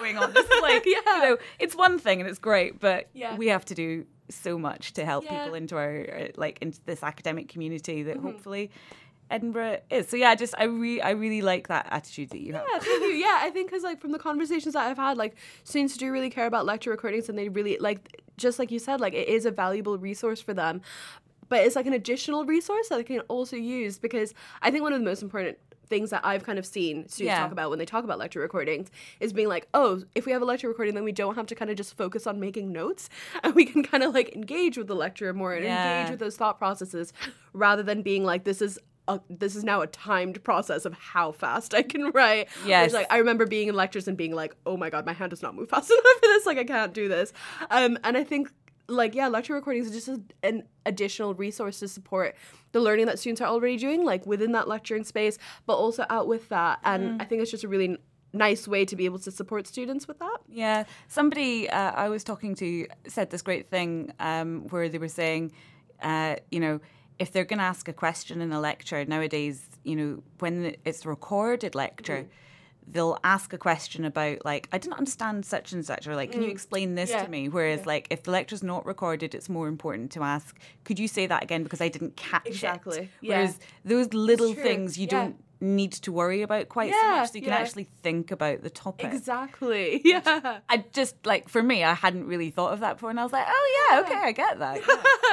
going 0.00 0.18
on 0.18 0.32
this 0.32 0.44
is 0.48 0.62
like 0.62 0.84
Yeah. 0.86 1.00
you 1.06 1.22
know 1.22 1.36
it's 1.58 1.74
one 1.76 1.98
thing 1.98 2.20
and 2.20 2.28
it's 2.28 2.38
great 2.38 2.80
but 2.80 3.08
Yeah. 3.14 3.36
we 3.36 3.48
have 3.48 3.64
to 3.66 3.74
do 3.74 4.06
so 4.30 4.58
much 4.58 4.92
to 4.94 5.04
help 5.04 5.24
Yeah. 5.24 5.38
people 5.38 5.54
into 5.54 5.76
our 5.76 6.06
uh, 6.18 6.28
like 6.36 6.58
into 6.62 6.78
this 6.86 7.02
academic 7.02 7.48
community 7.48 8.02
that 8.04 8.16
Mm-hmm. 8.16 8.26
hopefully 8.26 8.70
edinburgh 9.30 9.78
is 9.90 10.08
so 10.08 10.16
yeah 10.16 10.34
just 10.34 10.54
i 10.58 10.64
really 10.64 11.00
i 11.00 11.10
really 11.10 11.40
like 11.40 11.68
that 11.68 11.86
attitude 11.90 12.28
that 12.30 12.40
you 12.40 12.52
have 12.52 12.64
Yeah, 12.70 12.78
thank 12.78 13.02
you. 13.02 13.08
Yeah, 13.24 13.38
I 13.40 13.50
think 13.50 13.68
because 13.70 13.82
like 13.82 14.00
from 14.00 14.12
the 14.12 14.18
conversations 14.18 14.74
that 14.74 14.86
I've 14.86 14.98
had, 14.98 15.16
like 15.16 15.34
students 15.64 15.96
do 15.96 16.12
really 16.12 16.28
care 16.30 16.46
about 16.46 16.66
lecture 16.66 16.90
recordings, 16.90 17.28
and 17.30 17.38
they 17.38 17.48
really 17.48 17.78
like 17.80 18.20
just 18.36 18.58
like 18.58 18.70
you 18.70 18.78
said, 18.78 19.00
like 19.00 19.14
it 19.14 19.28
is 19.28 19.46
a 19.46 19.50
valuable 19.50 19.96
resource 19.98 20.40
for 20.42 20.52
them. 20.52 20.82
But 21.48 21.64
it's 21.64 21.74
like 21.76 21.86
an 21.86 21.92
additional 21.94 22.44
resource 22.44 22.88
that 22.88 22.96
they 22.96 23.04
can 23.04 23.20
also 23.28 23.56
use 23.56 23.98
because 23.98 24.34
I 24.60 24.70
think 24.70 24.82
one 24.82 24.92
of 24.92 24.98
the 24.98 25.04
most 25.04 25.22
important 25.22 25.56
things 25.88 26.10
that 26.10 26.20
I've 26.24 26.42
kind 26.44 26.58
of 26.58 26.66
seen 26.66 27.08
students 27.08 27.34
Yeah. 27.36 27.40
talk 27.40 27.52
about 27.52 27.70
when 27.70 27.78
they 27.78 27.84
talk 27.86 28.04
about 28.04 28.18
lecture 28.18 28.40
recordings 28.40 28.90
is 29.20 29.32
being 29.32 29.48
like, 29.48 29.68
oh, 29.74 30.02
if 30.14 30.26
we 30.26 30.32
have 30.32 30.42
a 30.42 30.44
lecture 30.44 30.68
recording, 30.68 30.94
then 30.94 31.04
we 31.04 31.12
don't 31.12 31.34
have 31.36 31.46
to 31.46 31.54
kind 31.54 31.70
of 31.70 31.76
just 31.76 31.96
focus 31.96 32.26
on 32.26 32.40
making 32.40 32.72
notes, 32.72 33.08
and 33.42 33.54
we 33.54 33.64
can 33.64 33.82
kind 33.82 34.02
of 34.02 34.14
like 34.14 34.34
engage 34.34 34.76
with 34.78 34.86
the 34.86 34.94
lecturer 34.96 35.32
more 35.32 35.54
and 35.54 35.64
Yeah. 35.64 36.00
engage 36.00 36.10
with 36.10 36.20
those 36.20 36.36
thought 36.36 36.58
processes 36.58 37.12
rather 37.52 37.82
than 37.82 38.02
being 38.02 38.24
like, 38.24 38.44
this 38.44 38.60
is. 38.62 38.78
A, 39.06 39.20
this 39.28 39.54
is 39.54 39.64
now 39.64 39.82
a 39.82 39.86
timed 39.86 40.42
process 40.44 40.86
of 40.86 40.94
how 40.94 41.30
fast 41.32 41.74
I 41.74 41.82
can 41.82 42.10
write. 42.12 42.48
Which, 42.60 42.68
Yes. 42.68 42.94
like 42.94 43.06
I 43.12 43.18
remember 43.18 43.44
being 43.46 43.68
in 43.68 43.74
lectures 43.74 44.08
and 44.08 44.16
being 44.16 44.32
like, 44.34 44.56
"Oh 44.64 44.78
my 44.78 44.88
god, 44.88 45.04
my 45.04 45.12
hand 45.12 45.28
does 45.28 45.42
not 45.42 45.54
move 45.54 45.68
fast 45.68 45.90
enough 45.90 46.02
for 46.20 46.26
this. 46.26 46.46
Like 46.46 46.56
I 46.56 46.64
can't 46.64 46.94
do 46.94 47.06
this." 47.06 47.34
Um, 47.70 47.98
and 48.02 48.16
I 48.16 48.24
think 48.24 48.50
like 48.88 49.14
yeah, 49.14 49.28
lecture 49.28 49.54
recordings 49.54 49.86
is 49.88 49.92
just 49.92 50.08
a, 50.08 50.20
an 50.46 50.64
additional 50.86 51.34
resource 51.34 51.80
to 51.80 51.88
support 51.88 52.36
the 52.72 52.80
learning 52.80 53.06
that 53.06 53.18
students 53.18 53.40
are 53.40 53.48
already 53.48 53.76
doing, 53.76 54.04
like 54.04 54.26
within 54.26 54.52
that 54.52 54.68
lecturing 54.68 55.04
space, 55.04 55.38
but 55.66 55.74
also 55.74 56.04
out 56.10 56.26
with 56.26 56.48
that. 56.50 56.80
And 56.84 57.20
I 57.20 57.24
think 57.24 57.42
it's 57.42 57.50
just 57.50 57.64
a 57.64 57.68
really 57.68 57.88
n- 57.90 57.98
nice 58.32 58.68
way 58.68 58.84
to 58.84 58.96
be 58.96 59.04
able 59.04 59.20
to 59.20 59.30
support 59.30 59.66
students 59.66 60.06
with 60.06 60.18
that. 60.18 60.38
Yeah, 60.48 60.84
somebody 61.08 61.70
uh, 61.70 61.92
I 61.92 62.08
was 62.08 62.24
talking 62.24 62.54
to 62.56 62.86
said 63.06 63.30
this 63.30 63.42
great 63.42 63.70
thing 63.70 64.12
um, 64.20 64.66
where 64.68 64.88
they 64.88 64.98
were 64.98 65.08
saying, 65.08 65.52
uh, 66.02 66.36
you 66.50 66.60
know, 66.60 66.80
if 67.18 67.32
they're 67.32 67.44
going 67.44 67.60
to 67.60 67.64
ask 67.64 67.88
a 67.88 67.92
question 67.92 68.40
in 68.40 68.52
a 68.52 68.60
lecture 68.60 69.04
nowadays, 69.04 69.68
you 69.84 69.96
know, 69.96 70.22
when 70.40 70.74
it's 70.84 71.04
a 71.04 71.08
recorded 71.08 71.74
lecture, 71.74 72.18
mm-hmm. 72.18 72.28
They'll 72.86 73.18
ask 73.24 73.52
a 73.52 73.58
question 73.58 74.04
about 74.04 74.44
like 74.44 74.68
I 74.72 74.78
didn't 74.78 74.98
understand 74.98 75.44
such 75.44 75.72
and 75.72 75.84
such, 75.84 76.06
or 76.06 76.14
like, 76.14 76.32
can 76.32 76.42
mm. 76.42 76.46
you 76.46 76.50
explain 76.50 76.94
this 76.94 77.10
yeah. 77.10 77.24
to 77.24 77.30
me? 77.30 77.48
Whereas 77.48 77.80
yeah. 77.80 77.86
like 77.86 78.06
if 78.10 78.24
the 78.24 78.30
lecture's 78.30 78.62
not 78.62 78.86
recorded, 78.86 79.34
it's 79.34 79.48
more 79.48 79.68
important 79.68 80.10
to 80.12 80.22
ask, 80.22 80.58
could 80.84 80.98
you 80.98 81.08
say 81.08 81.26
that 81.26 81.42
again 81.42 81.62
because 81.62 81.80
I 81.80 81.88
didn't 81.88 82.16
catch 82.16 82.46
exactly. 82.46 82.98
it. 82.98 83.08
Whereas 83.20 83.58
those 83.84 84.12
little 84.12 84.54
things 84.54 84.98
you 84.98 85.06
don't 85.06 85.36
need 85.60 85.92
to 85.92 86.12
worry 86.12 86.42
about 86.42 86.68
quite 86.68 86.90
yeah, 86.90 87.00
so 87.00 87.10
much 87.10 87.28
so 87.30 87.34
you 87.36 87.40
can 87.40 87.50
yeah. 87.50 87.58
actually 87.58 87.88
think 88.02 88.30
about 88.30 88.62
the 88.62 88.68
topic 88.68 89.12
exactly 89.12 90.00
yeah 90.04 90.58
i 90.68 90.84
just 90.92 91.14
like 91.24 91.48
for 91.48 91.62
me 91.62 91.82
i 91.82 91.94
hadn't 91.94 92.26
really 92.26 92.50
thought 92.50 92.72
of 92.72 92.80
that 92.80 92.94
before 92.94 93.08
and 93.08 93.18
i 93.18 93.22
was 93.22 93.32
like 93.32 93.46
oh 93.48 93.88
yeah, 93.90 93.96
yeah. 93.96 94.06
okay 94.06 94.20
i 94.28 94.32
get 94.32 94.58
that 94.58 94.80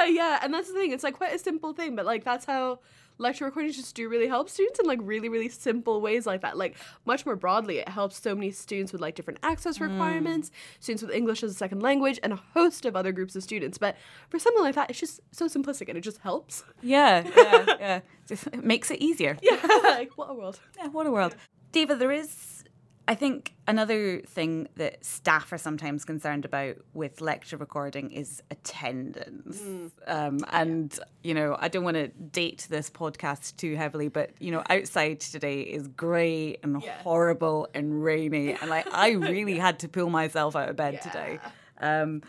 yeah 0.10 0.38
and 0.42 0.54
that's 0.54 0.68
the 0.68 0.74
thing 0.74 0.90
it's 0.92 1.04
like 1.04 1.14
quite 1.14 1.34
a 1.34 1.38
simple 1.38 1.72
thing 1.74 1.94
but 1.94 2.06
like 2.06 2.24
that's 2.24 2.46
how 2.46 2.78
lecture 3.18 3.44
recordings 3.44 3.76
just 3.76 3.94
do 3.94 4.08
really 4.08 4.28
help 4.28 4.48
students 4.48 4.78
in 4.78 4.86
like 4.86 4.98
really 5.02 5.28
really 5.28 5.48
simple 5.48 6.00
ways 6.00 6.26
like 6.26 6.42
that. 6.42 6.56
Like 6.56 6.76
much 7.04 7.24
more 7.26 7.36
broadly 7.36 7.78
it 7.78 7.88
helps 7.88 8.20
so 8.20 8.34
many 8.34 8.50
students 8.50 8.92
with 8.92 9.00
like 9.00 9.14
different 9.14 9.40
access 9.42 9.78
mm. 9.78 9.90
requirements 9.90 10.50
mm. 10.50 10.82
students 10.82 11.02
with 11.02 11.12
english 11.12 11.42
as 11.42 11.50
a 11.50 11.54
second 11.54 11.82
language 11.82 12.18
and 12.22 12.32
a 12.32 12.40
host 12.54 12.84
of 12.84 12.96
other 12.96 13.12
groups 13.12 13.36
of 13.36 13.42
students. 13.42 13.78
But 13.78 13.96
for 14.28 14.38
something 14.38 14.62
like 14.62 14.74
that 14.74 14.90
it's 14.90 15.00
just 15.00 15.20
so 15.30 15.46
simplistic 15.46 15.88
and 15.88 15.98
it 15.98 16.02
just 16.02 16.18
helps. 16.18 16.64
Yeah 16.82 17.26
yeah 17.36 17.66
yeah. 17.80 18.00
Just, 18.26 18.46
it 18.48 18.64
makes 18.64 18.90
it 18.90 19.00
easier. 19.00 19.36
Yeah 19.42 19.58
like 19.84 20.12
what 20.16 20.30
a 20.30 20.34
world. 20.34 20.60
Yeah 20.78 20.88
what 20.88 21.06
a 21.06 21.10
world. 21.10 21.36
Diva, 21.72 21.94
there 21.94 22.12
is 22.12 22.61
I 23.08 23.16
think 23.16 23.54
another 23.66 24.20
thing 24.20 24.68
that 24.76 25.04
staff 25.04 25.52
are 25.52 25.58
sometimes 25.58 26.04
concerned 26.04 26.44
about 26.44 26.76
with 26.94 27.20
lecture 27.20 27.56
recording 27.56 28.12
is 28.12 28.42
attendance. 28.50 29.58
Mm. 29.60 29.90
Um, 30.06 30.38
and, 30.50 30.98
you 31.24 31.34
know, 31.34 31.56
I 31.58 31.66
don't 31.66 31.82
want 31.82 31.96
to 31.96 32.08
date 32.08 32.66
this 32.70 32.90
podcast 32.90 33.56
too 33.56 33.74
heavily, 33.74 34.08
but, 34.08 34.30
you 34.38 34.52
know, 34.52 34.62
outside 34.70 35.18
today 35.20 35.62
is 35.62 35.88
grey 35.88 36.58
and 36.62 36.80
yeah. 36.80 36.96
horrible 37.02 37.68
and 37.74 38.04
rainy. 38.04 38.52
And, 38.52 38.70
like, 38.70 38.86
I 38.92 39.10
really 39.12 39.58
had 39.58 39.80
to 39.80 39.88
pull 39.88 40.08
myself 40.08 40.54
out 40.54 40.68
of 40.68 40.76
bed 40.76 40.94
yeah. 40.94 41.00
today. 41.00 41.38
Um, 41.80 42.22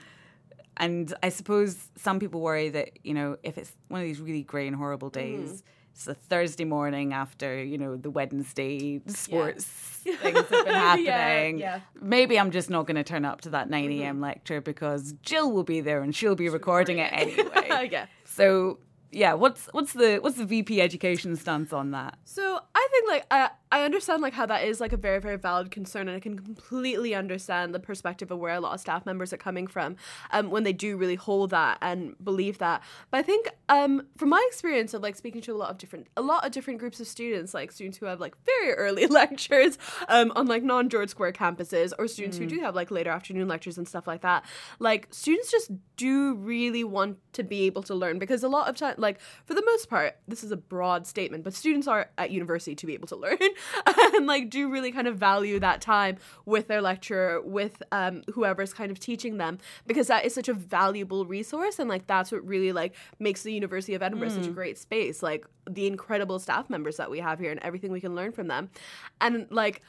and 0.77 1.13
I 1.21 1.29
suppose 1.29 1.77
some 1.97 2.19
people 2.19 2.41
worry 2.41 2.69
that, 2.69 2.97
you 3.03 3.13
know, 3.13 3.37
if 3.43 3.59
it's 3.59 3.71
one 3.89 4.01
of 4.01 4.07
these 4.07 4.19
really 4.19 4.41
grey 4.41 4.65
and 4.65 4.75
horrible 4.75 5.11
days, 5.11 5.61
mm 5.61 5.63
it's 5.93 6.07
a 6.07 6.13
Thursday 6.15 6.65
morning 6.65 7.13
after, 7.13 7.63
you 7.63 7.77
know, 7.77 7.95
the 7.95 8.09
Wednesday 8.09 9.01
sports 9.07 10.01
yeah. 10.03 10.15
things 10.17 10.39
have 10.39 10.49
been 10.49 10.73
happening. 10.73 11.05
yeah, 11.59 11.75
yeah. 11.75 11.79
Maybe 12.01 12.39
I'm 12.39 12.51
just 12.51 12.69
not 12.69 12.87
going 12.87 12.95
to 12.95 13.03
turn 13.03 13.25
up 13.25 13.41
to 13.41 13.49
that 13.51 13.69
9 13.69 13.91
a.m. 13.91 14.15
Mm-hmm. 14.15 14.23
lecture 14.23 14.59
because 14.59 15.13
Jill 15.21 15.51
will 15.51 15.63
be 15.63 15.81
there 15.81 16.01
and 16.01 16.15
she'll 16.15 16.35
be 16.35 16.45
she'll 16.45 16.53
recording 16.53 16.97
it 16.97 17.11
anyway. 17.13 17.87
yeah. 17.91 18.07
So 18.25 18.79
yeah, 19.11 19.33
what's 19.33 19.67
what's 19.71 19.93
the 19.93 20.17
what's 20.17 20.37
the 20.37 20.45
VP 20.45 20.81
education 20.81 21.35
stance 21.35 21.71
on 21.71 21.91
that? 21.91 22.17
So 22.25 22.59
I 22.73 22.87
think 22.91 23.07
like 23.07 23.25
I 23.29 23.51
I 23.73 23.85
understand 23.85 24.21
like 24.21 24.33
how 24.33 24.45
that 24.45 24.65
is 24.65 24.79
like 24.79 24.93
a 24.93 24.97
very 24.97 25.19
very 25.19 25.35
valid 25.35 25.71
concern, 25.71 26.07
and 26.07 26.15
I 26.15 26.19
can 26.19 26.37
completely 26.37 27.15
understand 27.15 27.73
the 27.73 27.79
perspective 27.79 28.29
of 28.29 28.37
where 28.37 28.53
a 28.53 28.59
lot 28.59 28.75
of 28.75 28.79
staff 28.79 29.03
members 29.03 29.33
are 29.33 29.37
coming 29.37 29.65
from, 29.65 29.95
um, 30.29 30.51
when 30.51 30.61
they 30.61 30.73
do 30.73 30.95
really 30.95 31.15
hold 31.15 31.49
that 31.49 31.79
and 31.81 32.15
believe 32.23 32.59
that. 32.59 32.83
But 33.09 33.17
I 33.17 33.23
think 33.23 33.49
um 33.69 34.05
from 34.15 34.29
my 34.29 34.45
experience 34.47 34.93
of 34.93 35.01
like 35.01 35.15
speaking 35.15 35.41
to 35.41 35.53
a 35.53 35.57
lot 35.57 35.71
of 35.71 35.79
different 35.79 36.05
a 36.15 36.21
lot 36.21 36.45
of 36.45 36.51
different 36.51 36.79
groups 36.79 36.99
of 36.99 37.07
students, 37.07 37.55
like 37.55 37.71
students 37.71 37.97
who 37.97 38.05
have 38.05 38.19
like 38.19 38.35
very 38.45 38.75
early 38.75 39.07
lectures, 39.21 39.79
um 40.07 40.31
on 40.35 40.45
like 40.45 40.61
non 40.61 40.87
George 40.87 41.09
Square 41.09 41.33
campuses, 41.33 41.93
or 41.97 42.07
students 42.07 42.37
mm. 42.37 42.41
who 42.41 42.47
do 42.47 42.59
have 42.59 42.75
like 42.75 42.91
later 42.91 43.09
afternoon 43.09 43.47
lectures 43.47 43.79
and 43.79 43.87
stuff 43.87 44.05
like 44.05 44.21
that. 44.21 44.45
Like 44.77 45.07
students 45.09 45.49
just 45.49 45.71
do 45.97 46.35
really 46.35 46.83
want 46.83 47.17
to 47.33 47.43
be 47.43 47.63
able 47.63 47.83
to 47.83 47.95
learn 47.95 48.19
because 48.19 48.43
a 48.43 48.47
lot 48.47 48.67
of 48.67 48.75
time 48.75 48.95
like 48.97 49.19
for 49.45 49.53
the 49.53 49.63
most 49.65 49.89
part 49.89 50.17
this 50.27 50.43
is 50.43 50.51
a 50.51 50.57
broad 50.57 51.05
statement 51.07 51.43
but 51.43 51.53
students 51.53 51.87
are 51.87 52.09
at 52.17 52.31
university 52.31 52.75
to 52.75 52.85
be 52.85 52.93
able 52.93 53.07
to 53.07 53.15
learn 53.23 53.37
and 54.15 54.27
like 54.27 54.49
do 54.49 54.69
really 54.69 54.91
kind 54.91 55.07
of 55.07 55.17
value 55.17 55.59
that 55.59 55.81
time 55.81 56.17
with 56.45 56.67
their 56.67 56.81
lecturer 56.81 57.41
with 57.41 57.81
um, 57.91 58.23
whoever's 58.33 58.73
kind 58.73 58.91
of 58.91 58.99
teaching 58.99 59.37
them 59.37 59.57
because 59.87 60.07
that 60.07 60.25
is 60.25 60.33
such 60.33 60.47
a 60.47 60.53
valuable 60.53 61.25
resource 61.25 61.79
and 61.79 61.89
like 61.89 62.07
that's 62.07 62.31
what 62.31 62.45
really 62.45 62.71
like 62.71 62.95
makes 63.19 63.43
the 63.43 63.53
university 63.53 63.93
of 63.93 64.01
edinburgh 64.01 64.29
mm. 64.29 64.35
such 64.35 64.47
a 64.47 64.51
mm. 64.51 64.55
great 64.55 64.77
space 64.77 65.23
like 65.23 65.45
the 65.69 65.87
incredible 65.87 66.39
staff 66.39 66.69
members 66.69 66.97
that 66.97 67.09
we 67.09 67.19
have 67.19 67.39
here 67.39 67.51
and 67.51 67.59
everything 67.61 67.91
we 67.91 68.01
can 68.01 68.15
learn 68.15 68.31
from 68.31 68.47
them 68.47 68.69
and 69.21 69.47
like 69.49 69.81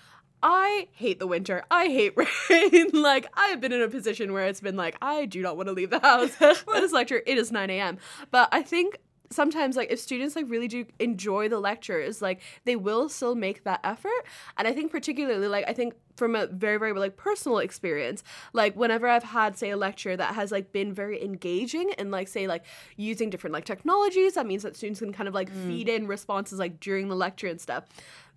I 0.47 0.88
hate 0.93 1.19
the 1.21 1.26
winter. 1.26 1.64
I 1.71 1.87
hate 1.87 2.14
rain. 2.50 2.90
like, 2.93 3.26
I 3.35 3.47
have 3.47 3.62
been 3.62 3.73
in 3.73 3.81
a 3.81 3.88
position 3.88 4.35
where 4.35 4.47
it's 4.47 4.61
been 4.61 4.76
like, 4.76 4.97
I 5.00 5.25
do 5.25 5.40
not 5.40 5.57
want 5.57 5.69
to 5.69 5.73
leave 5.73 5.88
the 5.88 6.00
house 6.00 6.33
for 6.33 6.54
this 6.75 6.93
lecture. 6.93 7.23
It 7.26 7.38
is 7.38 7.50
9 7.50 7.71
a.m. 7.71 7.97
But 8.31 8.50
I 8.52 8.61
think 8.61 8.99
sometimes 9.31 9.76
like 9.76 9.90
if 9.90 9.99
students 9.99 10.37
like 10.37 10.49
really 10.49 10.69
do 10.69 10.85
enjoy 10.99 11.49
the 11.49 11.59
lectures 11.59 12.21
like 12.21 12.40
they 12.64 12.76
will 12.76 13.09
still 13.09 13.35
make 13.35 13.64
that 13.64 13.81
effort. 13.85 14.12
And 14.57 14.69
i 14.69 14.73
think 14.73 14.90
particularly 14.90 15.49
like 15.49 15.64
i 15.69 15.73
think 15.73 15.95
from 16.16 16.37
a 16.37 16.47
very 16.47 16.78
very 16.78 16.93
like 16.93 17.16
personal 17.16 17.59
experience 17.59 18.23
like 18.52 18.76
whenever 18.76 19.09
i've 19.09 19.25
had 19.25 19.59
say 19.59 19.71
a 19.71 19.76
lecture 19.76 20.16
that 20.16 20.35
has 20.35 20.52
like 20.52 20.73
been 20.73 20.93
very 20.93 21.23
engaging 21.23 21.93
and 21.99 22.11
like 22.11 22.28
say 22.28 22.47
like 22.47 22.64
using 22.97 23.31
different 23.31 23.52
like 23.52 23.64
technologies 23.64 24.35
that 24.35 24.47
means 24.47 24.62
that 24.62 24.76
students 24.76 25.00
can 25.00 25.12
kind 25.12 25.28
of 25.28 25.35
like 25.35 25.52
mm. 25.52 25.66
feed 25.66 25.88
in 25.88 26.07
responses 26.07 26.59
like 26.59 26.78
during 26.78 27.09
the 27.09 27.16
lecture 27.16 27.49
and 27.49 27.61
stuff 27.61 27.85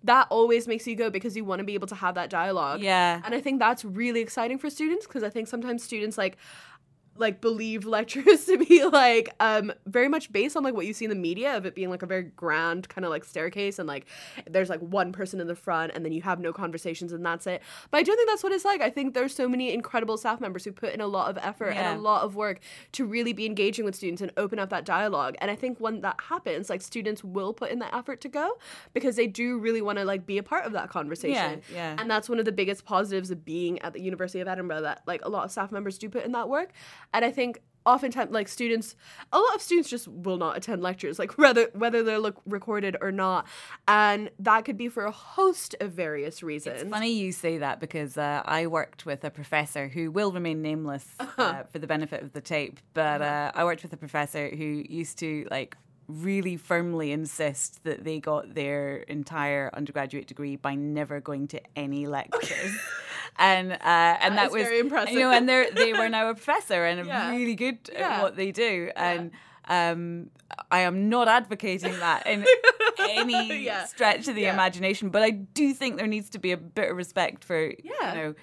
that 0.04 0.28
always 0.30 0.68
makes 0.68 0.86
you 0.86 0.94
go 0.94 1.10
because 1.10 1.36
you 1.36 1.44
want 1.44 1.58
to 1.58 1.64
be 1.64 1.74
able 1.74 1.88
to 1.88 1.94
have 1.96 2.14
that 2.14 2.30
dialogue. 2.30 2.80
Yeah. 2.80 3.20
And 3.24 3.34
i 3.34 3.40
think 3.40 3.58
that's 3.58 3.84
really 3.84 4.20
exciting 4.20 4.58
for 4.58 4.70
students 4.70 5.06
because 5.06 5.22
i 5.22 5.30
think 5.30 5.48
sometimes 5.48 5.82
students 5.82 6.16
like 6.16 6.36
like 7.18 7.40
believe 7.40 7.84
lectures 7.84 8.44
to 8.46 8.58
be 8.58 8.84
like 8.84 9.30
um 9.40 9.72
very 9.86 10.08
much 10.08 10.32
based 10.32 10.56
on 10.56 10.62
like 10.62 10.74
what 10.74 10.86
you 10.86 10.92
see 10.92 11.04
in 11.04 11.08
the 11.08 11.16
media 11.16 11.56
of 11.56 11.66
it 11.66 11.74
being 11.74 11.90
like 11.90 12.02
a 12.02 12.06
very 12.06 12.22
grand 12.22 12.88
kind 12.88 13.04
of 13.04 13.10
like 13.10 13.24
staircase 13.24 13.78
and 13.78 13.88
like 13.88 14.06
there's 14.48 14.68
like 14.68 14.80
one 14.80 15.12
person 15.12 15.40
in 15.40 15.46
the 15.46 15.54
front 15.54 15.92
and 15.94 16.04
then 16.04 16.12
you 16.12 16.22
have 16.22 16.40
no 16.40 16.52
conversations 16.52 17.12
and 17.12 17.24
that's 17.24 17.46
it. 17.46 17.62
But 17.90 17.98
i 17.98 18.02
don't 18.02 18.16
think 18.16 18.28
that's 18.28 18.42
what 18.42 18.52
it's 18.52 18.64
like. 18.64 18.80
I 18.80 18.90
think 18.90 19.14
there's 19.14 19.34
so 19.34 19.48
many 19.48 19.72
incredible 19.72 20.16
staff 20.16 20.40
members 20.40 20.64
who 20.64 20.72
put 20.72 20.92
in 20.92 21.00
a 21.00 21.06
lot 21.06 21.30
of 21.30 21.38
effort 21.42 21.74
yeah. 21.74 21.90
and 21.90 21.98
a 21.98 22.02
lot 22.02 22.22
of 22.22 22.36
work 22.36 22.60
to 22.92 23.04
really 23.04 23.32
be 23.32 23.46
engaging 23.46 23.84
with 23.84 23.94
students 23.94 24.22
and 24.22 24.32
open 24.36 24.58
up 24.58 24.70
that 24.70 24.84
dialogue. 24.84 25.36
And 25.40 25.50
i 25.50 25.56
think 25.56 25.78
when 25.78 26.00
that 26.02 26.20
happens 26.28 26.70
like 26.70 26.82
students 26.82 27.22
will 27.24 27.52
put 27.52 27.70
in 27.70 27.78
the 27.78 27.94
effort 27.94 28.20
to 28.22 28.28
go 28.28 28.58
because 28.94 29.16
they 29.16 29.26
do 29.26 29.58
really 29.58 29.82
want 29.82 29.98
to 29.98 30.04
like 30.04 30.26
be 30.26 30.38
a 30.38 30.42
part 30.42 30.64
of 30.64 30.72
that 30.72 30.90
conversation. 30.90 31.62
Yeah, 31.72 31.94
yeah. 31.94 31.96
and 31.98 32.10
that's 32.10 32.28
one 32.28 32.38
of 32.38 32.44
the 32.44 32.52
biggest 32.52 32.84
positives 32.84 33.30
of 33.30 33.44
being 33.44 33.78
at 33.80 33.92
the 33.92 34.00
university 34.00 34.40
of 34.40 34.48
edinburgh 34.48 34.82
that 34.82 35.02
like 35.06 35.24
a 35.24 35.28
lot 35.28 35.44
of 35.44 35.50
staff 35.50 35.72
members 35.72 35.98
do 35.98 36.08
put 36.08 36.24
in 36.24 36.32
that 36.32 36.48
work 36.48 36.72
and 37.12 37.24
I 37.24 37.30
think 37.30 37.60
oftentimes 37.86 38.30
like 38.30 38.48
students 38.48 38.94
a 39.32 39.38
lot 39.38 39.54
of 39.54 39.62
students 39.62 39.88
just 39.88 40.06
will 40.08 40.36
not 40.36 40.56
attend 40.56 40.82
lectures 40.82 41.18
like 41.18 41.38
whether 41.38 41.70
whether 41.72 42.02
they're 42.02 42.18
look 42.18 42.40
recorded 42.44 42.96
or 43.00 43.10
not 43.10 43.46
and 43.86 44.30
that 44.38 44.64
could 44.64 44.76
be 44.76 44.88
for 44.88 45.04
a 45.04 45.10
host 45.10 45.74
of 45.80 45.92
various 45.92 46.42
reasons 46.42 46.82
it's 46.82 46.90
funny 46.90 47.10
you 47.10 47.32
say 47.32 47.56
that 47.58 47.80
because 47.80 48.18
uh, 48.18 48.42
i 48.44 48.66
worked 48.66 49.06
with 49.06 49.24
a 49.24 49.30
professor 49.30 49.88
who 49.88 50.10
will 50.10 50.32
remain 50.32 50.60
nameless 50.60 51.06
uh-huh. 51.18 51.42
uh, 51.42 51.62
for 51.64 51.78
the 51.78 51.86
benefit 51.86 52.22
of 52.22 52.32
the 52.34 52.42
tape 52.42 52.78
but 52.92 53.22
uh, 53.22 53.50
i 53.54 53.64
worked 53.64 53.82
with 53.82 53.92
a 53.92 53.96
professor 53.96 54.50
who 54.50 54.84
used 54.88 55.18
to 55.18 55.46
like 55.50 55.76
really 56.08 56.56
firmly 56.56 57.12
insist 57.12 57.84
that 57.84 58.02
they 58.02 58.18
got 58.18 58.54
their 58.54 58.96
entire 58.96 59.70
undergraduate 59.74 60.26
degree 60.26 60.56
by 60.56 60.74
never 60.74 61.20
going 61.20 61.46
to 61.46 61.60
any 61.76 62.06
lectures. 62.06 62.74
and 63.38 63.72
uh, 63.72 63.76
and 63.84 64.36
that, 64.36 64.50
that 64.50 64.52
was 64.52 64.62
very 64.62 64.80
impressive. 64.80 65.14
You 65.14 65.20
know, 65.20 65.30
and 65.30 65.48
they 65.48 65.68
they 65.72 65.92
were 65.92 66.08
now 66.08 66.28
a 66.28 66.34
professor 66.34 66.84
and 66.84 67.06
yeah. 67.06 67.30
really 67.30 67.54
good 67.54 67.78
yeah. 67.92 68.16
at 68.16 68.22
what 68.22 68.36
they 68.36 68.50
do. 68.50 68.90
And 68.96 69.30
um, 69.68 70.30
I 70.70 70.80
am 70.80 71.08
not 71.08 71.28
advocating 71.28 71.98
that 72.00 72.26
in 72.26 72.44
any 72.98 73.64
yeah. 73.64 73.84
stretch 73.84 74.28
of 74.28 74.34
the 74.34 74.46
imagination, 74.46 75.10
but 75.10 75.22
I 75.22 75.30
do 75.30 75.72
think 75.72 75.96
there 75.96 76.06
needs 76.06 76.30
to 76.30 76.38
be 76.38 76.52
a 76.52 76.56
bit 76.56 76.90
of 76.90 76.96
respect 76.96 77.44
for 77.44 77.60
you 77.68 77.94
know 78.00 78.34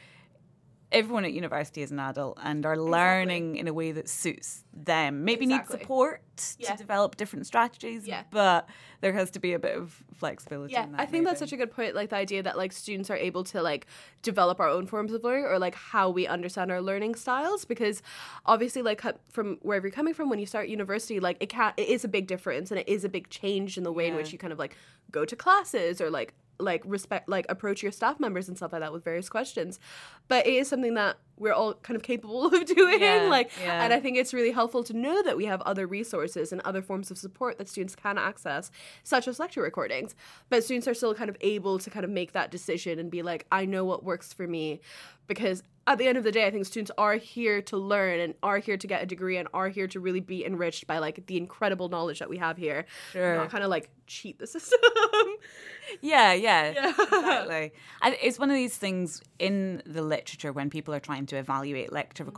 everyone 0.91 1.25
at 1.25 1.33
university 1.33 1.81
is 1.81 1.91
an 1.91 1.99
adult 1.99 2.37
and 2.43 2.65
are 2.65 2.77
learning 2.77 3.51
exactly. 3.51 3.59
in 3.59 3.67
a 3.67 3.73
way 3.73 3.91
that 3.91 4.07
suits 4.07 4.63
them. 4.73 5.23
Maybe 5.23 5.45
exactly. 5.45 5.75
need 5.75 5.81
support 5.81 6.21
yeah. 6.57 6.71
to 6.71 6.77
develop 6.77 7.17
different 7.17 7.47
strategies, 7.47 8.07
yeah. 8.07 8.23
but 8.31 8.69
there 9.01 9.13
has 9.13 9.31
to 9.31 9.39
be 9.39 9.53
a 9.53 9.59
bit 9.59 9.75
of 9.75 10.03
flexibility. 10.13 10.73
Yeah, 10.73 10.87
I 10.93 11.05
think 11.05 11.11
maybe. 11.11 11.25
that's 11.25 11.39
such 11.39 11.53
a 11.53 11.57
good 11.57 11.71
point. 11.71 11.95
Like 11.95 12.09
the 12.09 12.15
idea 12.15 12.43
that 12.43 12.57
like 12.57 12.71
students 12.71 13.09
are 13.09 13.17
able 13.17 13.43
to 13.45 13.61
like 13.61 13.87
develop 14.21 14.59
our 14.59 14.69
own 14.69 14.85
forms 14.85 15.11
of 15.11 15.23
learning 15.23 15.45
or 15.45 15.59
like 15.59 15.75
how 15.75 16.09
we 16.09 16.27
understand 16.27 16.71
our 16.71 16.81
learning 16.81 17.15
styles, 17.15 17.65
because 17.65 18.01
obviously 18.45 18.81
like 18.81 19.01
from 19.31 19.57
wherever 19.61 19.87
you're 19.87 19.91
coming 19.91 20.13
from 20.13 20.29
when 20.29 20.39
you 20.39 20.45
start 20.45 20.67
university, 20.67 21.19
like 21.19 21.37
it 21.39 21.49
can 21.49 21.73
it 21.77 21.89
is 21.89 22.03
a 22.03 22.07
big 22.07 22.27
difference 22.27 22.71
and 22.71 22.79
it 22.79 22.87
is 22.87 23.03
a 23.03 23.09
big 23.09 23.29
change 23.29 23.77
in 23.77 23.83
the 23.83 23.91
way 23.91 24.05
yeah. 24.05 24.11
in 24.11 24.15
which 24.15 24.31
you 24.31 24.37
kind 24.37 24.53
of 24.53 24.59
like 24.59 24.75
go 25.11 25.25
to 25.25 25.35
classes 25.35 25.99
or 25.99 26.09
like 26.09 26.33
like 26.59 26.81
respect 26.85 27.27
like 27.27 27.45
approach 27.49 27.83
your 27.83 27.91
staff 27.91 28.19
members 28.19 28.47
and 28.47 28.55
stuff 28.57 28.71
like 28.71 28.81
that 28.81 28.93
with 28.93 29.03
various 29.03 29.27
questions 29.29 29.79
but 30.27 30.47
it 30.47 30.53
is 30.53 30.67
something 30.67 30.93
that 30.93 31.17
we're 31.37 31.51
all 31.53 31.73
kind 31.73 31.95
of 31.97 32.01
capable 32.03 32.45
of 32.45 32.65
doing 32.75 33.01
Yeah, 33.01 33.27
like 33.29 33.51
yeah. 33.61 33.83
and 33.83 33.93
i 33.93 33.99
think 33.99 34.17
it's 34.17 34.33
really 34.33 34.51
helpful 34.51 34.83
to 34.85 34.93
know 34.93 35.21
that 35.23 35.35
we 35.35 35.45
have 35.45 35.61
other 35.61 35.85
resources 35.85 36.51
and 36.51 36.61
other 36.61 36.81
forms 36.81 37.11
of 37.11 37.17
support 37.17 37.57
that 37.57 37.67
students 37.67 37.95
can 37.95 38.17
access 38.17 38.71
such 39.03 39.27
as 39.27 39.39
lecture 39.39 39.61
recordings 39.61 40.15
but 40.49 40.63
students 40.63 40.87
are 40.87 40.93
still 40.93 41.13
kind 41.13 41.29
of 41.29 41.37
able 41.41 41.77
to 41.77 41.89
kind 41.89 42.05
of 42.05 42.09
make 42.09 42.31
that 42.31 42.51
decision 42.51 42.99
and 42.99 43.11
be 43.11 43.21
like 43.21 43.45
i 43.51 43.65
know 43.65 43.83
what 43.83 44.03
works 44.03 44.31
for 44.31 44.47
me 44.47 44.79
because 45.27 45.61
at 45.87 45.97
the 45.99 46.07
end 46.07 46.17
of 46.17 46.23
the 46.23 46.31
day 46.31 46.47
i 46.47 46.51
think 46.51 46.65
students 46.65 46.91
are 46.97 47.15
here 47.15 47.61
to 47.61 47.77
learn 47.77 48.19
and 48.19 48.33
are 48.41 48.57
here 48.57 48.75
to 48.77 48.87
get 48.87 49.03
a 49.03 49.05
degree 49.05 49.37
and 49.37 49.47
are 49.53 49.69
here 49.69 49.87
to 49.87 49.99
really 49.99 50.19
be 50.19 50.43
enriched 50.45 50.87
by 50.87 50.97
like 50.97 51.25
the 51.27 51.37
incredible 51.37 51.89
knowledge 51.89 52.19
that 52.19 52.29
we 52.29 52.37
have 52.37 52.57
here 52.57 52.85
Sure. 53.11 53.35
not 53.35 53.49
kind 53.51 53.63
of 53.63 53.69
like 53.69 53.89
cheat 54.07 54.39
the 54.39 54.47
system 54.47 54.79
Yeah, 56.01 56.33
yeah, 56.33 56.71
Yeah. 56.71 56.89
exactly. 56.89 57.71
And 58.01 58.15
it's 58.21 58.39
one 58.39 58.49
of 58.49 58.55
these 58.55 58.75
things 58.75 59.21
in 59.37 59.83
the 59.85 60.01
literature 60.01 60.51
when 60.51 60.69
people 60.71 60.93
are 60.95 60.99
trying 60.99 61.27
to 61.27 61.37
evaluate 61.37 61.91
lecture 61.93 62.23
Mm-hmm. 62.23 62.35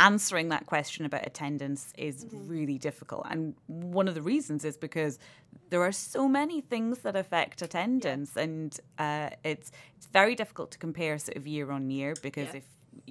Answering 0.00 0.48
that 0.48 0.64
question 0.64 1.04
about 1.04 1.26
attendance 1.26 1.92
is 1.98 2.24
Mm-hmm. 2.24 2.48
really 2.48 2.78
difficult, 2.78 3.26
and 3.30 3.54
one 3.66 4.08
of 4.08 4.14
the 4.14 4.22
reasons 4.22 4.64
is 4.64 4.76
because 4.78 5.18
there 5.68 5.82
are 5.82 5.92
so 5.92 6.26
many 6.26 6.62
things 6.62 7.00
that 7.00 7.16
affect 7.16 7.60
attendance, 7.62 8.34
and 8.34 8.80
uh, 8.98 9.28
it's 9.44 9.70
it's 9.96 10.06
very 10.06 10.34
difficult 10.34 10.70
to 10.72 10.78
compare 10.78 11.18
sort 11.18 11.36
of 11.36 11.46
year 11.46 11.70
on 11.70 11.90
year 11.90 12.14
because 12.22 12.48
Yeah. 12.54 12.60
if 12.60 12.64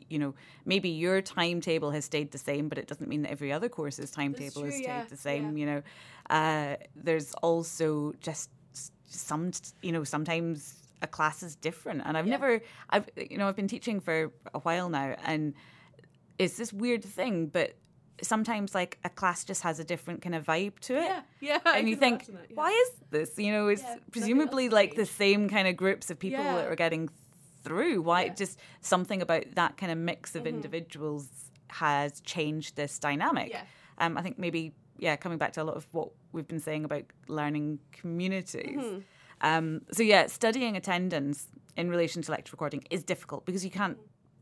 you 0.10 0.17
know 0.17 0.34
maybe 0.65 0.89
your 0.89 1.22
timetable 1.22 1.91
has 1.91 2.05
stayed 2.05 2.31
the 2.31 2.39
same, 2.39 2.69
but 2.69 2.77
it 2.79 2.88
doesn't 2.88 3.08
mean 3.08 3.22
that 3.22 3.31
every 3.31 3.51
other 3.53 3.69
course's 3.69 4.10
timetable 4.12 4.63
has 4.63 4.75
stayed 4.75 4.88
yeah, 4.88 5.03
the 5.10 5.17
same. 5.17 5.58
yeah. 5.58 5.60
You 5.60 5.65
know, 5.72 5.81
uh, 6.31 6.75
there's 6.96 7.34
also 7.36 8.13
just 8.19 8.50
some 9.05 9.51
you 9.84 9.91
know 9.91 10.03
sometimes 10.03 10.74
a 11.03 11.08
class 11.08 11.43
is 11.43 11.55
different 11.55 12.01
and 12.05 12.17
i've 12.17 12.27
Yeah. 12.27 12.31
never 12.38 12.62
i've 12.89 13.08
you 13.15 13.38
know 13.38 13.48
i've 13.48 13.55
been 13.55 13.67
teaching 13.67 14.00
for 14.01 14.31
a 14.53 14.60
while 14.60 14.89
now 14.89 15.15
and 15.24 15.53
it's 16.39 16.58
this 16.58 16.74
weird 16.74 17.03
thing 17.03 17.48
but 17.48 17.75
sometimes 18.22 18.74
like 18.75 18.98
a 19.05 19.10
class 19.10 19.43
just 19.46 19.62
has 19.63 19.79
a 19.79 19.84
different 19.84 20.22
kind 20.22 20.36
of 20.36 20.46
vibe 20.46 20.77
to 20.79 20.96
it 20.96 21.03
yeah 21.03 21.22
yeah 21.39 21.60
I 21.65 21.77
and 21.79 21.88
you 21.89 21.96
think 21.96 22.25
that, 22.25 22.34
yeah. 22.50 22.55
why 22.55 22.69
is 22.72 22.91
this 23.12 23.38
you 23.38 23.51
know 23.51 23.67
it's 23.67 23.81
Yeah, 23.84 23.96
presumably 24.12 24.69
like 24.69 24.96
the 24.96 25.05
same 25.05 25.48
kind 25.50 25.67
of 25.67 25.77
groups 25.77 26.10
of 26.10 26.19
people 26.19 26.43
Yeah. 26.43 26.55
that 26.55 26.67
are 26.67 26.75
getting 26.75 27.10
through 27.63 28.01
why. 28.01 28.25
Mm-hmm. 28.25 28.36
just 28.36 28.60
something 28.81 29.22
about 29.22 29.43
that 29.55 29.77
kind 29.77 29.91
of 29.91 29.98
mix 29.98 30.36
of 30.36 30.46
individuals 30.48 31.27
has 31.69 32.19
changed 32.22 32.75
this 32.75 33.00
dynamic 33.00 33.51
Yeah. 33.51 33.62
um, 34.00 34.17
I 34.17 34.22
think 34.22 34.38
maybe 34.39 34.74
yeah, 35.01 35.15
coming 35.15 35.38
back 35.38 35.53
to 35.53 35.62
a 35.62 35.63
lot 35.63 35.77
of 35.77 35.88
what 35.93 36.10
we've 36.34 36.48
been 36.48 36.60
saying 36.60 36.84
about 36.84 37.03
learning 37.29 37.79
communities. 37.93 38.77
Mm-hmm. 38.77 39.00
Um, 39.39 39.81
so 39.93 40.03
yeah, 40.03 40.27
studying 40.27 40.75
attendance 40.75 41.48
in 41.77 41.89
relation 41.89 42.22
to 42.24 42.31
lecture 42.31 42.51
recording 42.51 42.84
is 42.89 43.01
difficult 43.05 43.46
because 43.46 43.63
you 43.63 43.72
can't, 43.72 43.98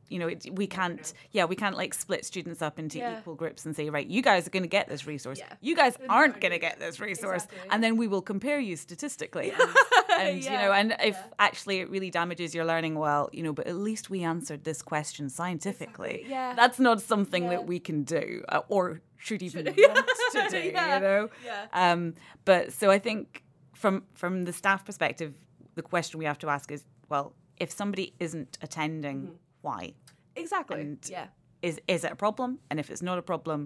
you 0.09 0.19
know, 0.19 0.27
it, 0.27 0.45
we 0.53 0.67
can't, 0.67 1.13
yeah, 1.31 1.45
we 1.45 1.55
can't 1.55 1.75
like 1.75 1.93
split 1.93 2.25
students 2.25 2.61
up 2.61 2.79
into 2.79 2.97
Yeah. 2.99 3.19
equal 3.19 3.35
groups 3.35 3.65
and 3.65 3.75
say, 3.75 3.89
right, 3.89 4.07
you 4.07 4.21
guys 4.21 4.47
are 4.47 4.49
going 4.49 4.63
to 4.63 4.69
get 4.69 4.87
this 4.87 5.05
resource, 5.05 5.39
Yeah. 5.39 5.53
you 5.61 5.75
guys 5.75 5.97
aren't 6.09 6.39
going 6.39 6.51
to 6.53 6.59
get 6.59 6.79
this 6.79 6.99
resource, 6.99 7.43
Exactly. 7.45 7.69
and 7.71 7.83
then 7.83 7.97
we 7.97 8.07
will 8.07 8.21
compare 8.21 8.59
you 8.59 8.75
statistically. 8.77 9.51
And, 9.51 9.69
and, 10.19 10.43
you 10.43 10.49
know, 10.51 10.71
and 10.71 10.95
if 11.01 11.17
actually 11.39 11.79
it 11.79 11.89
really 11.89 12.09
damages 12.09 12.55
your 12.55 12.65
learning, 12.65 12.95
well, 12.95 13.29
you 13.33 13.43
know, 13.43 13.53
but 13.53 13.67
at 13.67 13.75
least 13.75 14.09
we 14.09 14.23
answered 14.23 14.63
this 14.63 14.81
question 14.81 15.29
scientifically. 15.29 16.09
Exactly, 16.21 16.31
yeah. 16.31 16.53
That's 16.55 16.79
not 16.79 17.01
something 17.01 17.43
Yeah. 17.43 17.49
that 17.49 17.67
we 17.67 17.79
can 17.79 18.03
do 18.03 18.43
uh, 18.49 18.61
or 18.69 19.01
should 19.17 19.41
even 19.43 19.65
Should- 19.65 19.77
want 19.95 20.07
to 20.33 20.47
do, 20.61 20.69
Yeah, 20.69 20.95
you 20.95 21.01
know? 21.01 21.29
yeah. 21.43 21.65
Um, 21.73 22.13
but 22.45 22.71
so 22.71 22.89
I 22.91 22.99
think 22.99 23.43
from 23.73 24.03
from 24.13 24.45
the 24.45 24.53
staff 24.53 24.85
perspective, 24.85 25.33
the 25.75 25.81
question 25.81 26.17
we 26.19 26.25
have 26.25 26.39
to 26.39 26.49
ask 26.49 26.71
is, 26.71 26.83
well, 27.09 27.33
if 27.57 27.71
somebody 27.71 28.13
isn't 28.19 28.57
attending, 28.61 29.17
Mm-hmm. 29.23 29.33
Why? 29.67 29.93
exactly 30.35 30.81
and- 30.81 31.05
yeah 31.17 31.27
Is 31.69 31.75
is 31.95 32.03
it 32.07 32.11
a 32.11 32.15
problem? 32.25 32.49
And 32.69 32.79
if 32.79 32.87
it's 32.91 33.01
not 33.09 33.17
a 33.17 33.25
problem, 33.33 33.59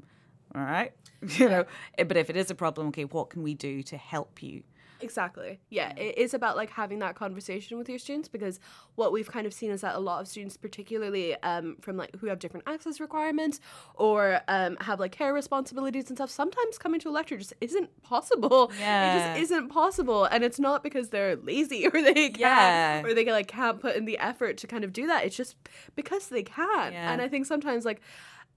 all 0.55 0.63
right, 0.75 0.91
you 1.39 1.47
know. 1.53 1.63
eh, 1.99 2.05
But 2.09 2.17
if 2.23 2.27
it 2.33 2.37
is 2.43 2.49
a 2.55 2.55
problem, 2.63 2.83
okay, 2.91 3.05
what 3.15 3.25
can 3.33 3.41
we 3.49 3.53
do 3.69 3.73
to 3.91 3.95
help 4.13 4.33
you? 4.47 4.57
Exactly. 5.01 5.59
Yeah, 5.69 5.93
it 5.97 6.17
is 6.17 6.33
about 6.33 6.55
like 6.55 6.69
having 6.69 6.99
that 6.99 7.15
conversation 7.15 7.77
with 7.77 7.89
your 7.89 7.99
students 7.99 8.27
because 8.29 8.59
what 8.95 9.11
we've 9.11 9.29
kind 9.31 9.45
of 9.47 9.53
seen 9.53 9.71
is 9.71 9.81
that 9.81 9.95
a 9.95 9.99
lot 9.99 10.21
of 10.21 10.27
students, 10.27 10.57
particularly 10.57 11.35
um, 11.43 11.77
from 11.81 11.97
like 11.97 12.15
who 12.17 12.27
have 12.27 12.39
different 12.39 12.67
access 12.67 12.99
requirements 12.99 13.59
or 13.95 14.41
um, 14.47 14.77
have 14.81 14.99
like 14.99 15.11
care 15.11 15.33
responsibilities 15.33 16.09
and 16.09 16.17
stuff, 16.17 16.29
sometimes 16.29 16.77
coming 16.77 16.99
to 16.99 17.09
a 17.09 17.11
lecture 17.11 17.37
just 17.37 17.53
isn't 17.61 17.89
possible. 18.03 18.71
Yeah. 18.79 19.15
It 19.15 19.19
just 19.39 19.41
isn't 19.51 19.69
possible, 19.69 20.25
and 20.25 20.43
it's 20.43 20.59
not 20.59 20.83
because 20.83 21.09
they're 21.09 21.35
lazy 21.35 21.87
or 21.93 22.01
they 22.01 22.29
can't 22.29 22.39
Yeah. 22.39 23.01
or 23.03 23.13
they 23.13 23.25
like 23.25 23.47
can't 23.47 23.79
put 23.79 23.95
in 23.95 24.05
the 24.05 24.17
effort 24.17 24.57
to 24.59 24.67
kind 24.67 24.83
of 24.83 24.93
do 24.93 25.07
that. 25.07 25.25
It's 25.25 25.35
just 25.35 25.55
because 25.95 26.27
they 26.29 26.43
can. 26.43 26.93
Yeah. 26.93 27.11
And 27.11 27.21
I 27.21 27.27
think 27.27 27.45
sometimes 27.45 27.85
like 27.85 28.01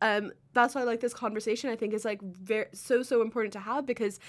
um, 0.04 0.32
that's 0.52 0.74
why 0.74 0.82
like 0.82 1.00
this 1.00 1.14
conversation. 1.14 1.70
I 1.70 1.76
think 1.76 1.94
is 1.94 2.04
like 2.04 2.20
very 2.20 2.66
so 2.74 3.02
so 3.02 3.22
important 3.22 3.54
to 3.54 3.58
have 3.58 3.86
because 3.86 4.20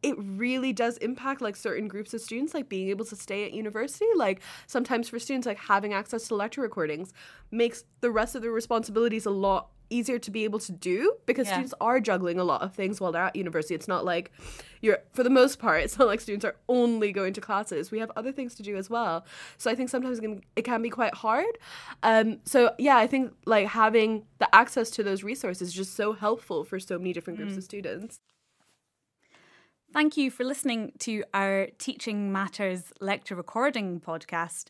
it 0.00 0.14
really 0.16 0.72
does 0.72 0.96
impact 0.98 1.40
like 1.40 1.56
certain 1.56 1.88
groups 1.88 2.14
of 2.14 2.20
students 2.20 2.54
like 2.54 2.68
being 2.68 2.88
able 2.88 3.04
to 3.06 3.16
stay 3.16 3.44
at 3.44 3.52
university. 3.52 4.06
Like 4.14 4.42
sometimes 4.68 5.08
for 5.08 5.18
students 5.18 5.44
like 5.44 5.58
having 5.58 5.92
access 5.92 6.28
to 6.28 6.36
lecture 6.36 6.60
recordings 6.60 7.12
makes 7.50 7.82
the 8.00 8.12
rest 8.12 8.36
of 8.36 8.42
the 8.42 8.50
responsibilities 8.50 9.26
a 9.26 9.30
lot 9.30 9.70
easier 9.94 10.18
to 10.18 10.30
be 10.30 10.44
able 10.44 10.58
to 10.68 10.72
do 10.72 10.98
because 11.26 11.46
Yeah. 11.46 11.54
students 11.54 11.74
are 11.80 11.98
juggling 12.00 12.38
a 12.38 12.44
lot 12.44 12.60
of 12.62 12.74
things 12.74 13.00
while 13.00 13.12
they're 13.12 13.22
at 13.30 13.36
university. 13.36 13.74
It's 13.74 13.88
not 13.88 14.04
like 14.04 14.32
you're 14.82 14.98
for 15.16 15.22
the 15.22 15.30
most 15.30 15.58
part 15.58 15.78
it's 15.84 15.98
not 15.98 16.08
like 16.08 16.20
students 16.20 16.44
are 16.44 16.56
only 16.68 17.10
going 17.12 17.32
to 17.34 17.40
classes. 17.40 17.90
We 17.90 17.98
have 18.00 18.10
other 18.16 18.32
things 18.32 18.54
to 18.56 18.62
do 18.62 18.76
as 18.76 18.90
well. 18.90 19.24
So 19.56 19.70
i 19.70 19.74
think 19.74 19.88
sometimes 19.88 20.18
it 20.18 20.22
can, 20.22 20.42
it 20.56 20.62
can 20.70 20.82
be 20.82 20.90
quite 20.90 21.14
hard. 21.14 21.54
Um 22.02 22.38
so 22.44 22.58
yeah 22.78 22.96
i 23.04 23.06
think 23.06 23.32
like 23.46 23.66
having 23.68 24.10
the 24.38 24.48
access 24.54 24.90
to 24.96 25.02
those 25.02 25.22
resources 25.22 25.68
is 25.68 25.74
just 25.74 25.94
so 25.94 26.12
helpful 26.12 26.64
for 26.64 26.78
so 26.80 26.98
many 26.98 27.12
different 27.12 27.38
groups 27.38 27.56
of 27.56 27.64
students 27.64 28.18
Thank 29.94 30.16
you 30.16 30.28
for 30.32 30.42
listening 30.42 30.90
to 30.98 31.22
our 31.32 31.68
Teaching 31.78 32.32
Matters 32.32 32.92
lecture 33.00 33.36
recording 33.36 34.00
podcast. 34.00 34.64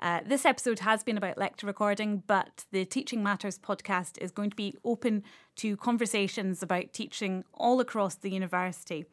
Uh, 0.00 0.20
this 0.24 0.46
episode 0.46 0.78
has 0.78 1.02
been 1.02 1.18
about 1.18 1.36
lecture 1.36 1.66
recording, 1.66 2.22
but 2.26 2.64
the 2.72 2.86
Teaching 2.86 3.22
Matters 3.22 3.58
podcast 3.58 4.16
is 4.22 4.30
going 4.30 4.48
to 4.48 4.56
be 4.56 4.74
open 4.82 5.22
to 5.56 5.76
conversations 5.76 6.62
about 6.62 6.94
teaching 6.94 7.44
all 7.52 7.80
across 7.80 8.14
the 8.14 8.30
university. 8.30 9.04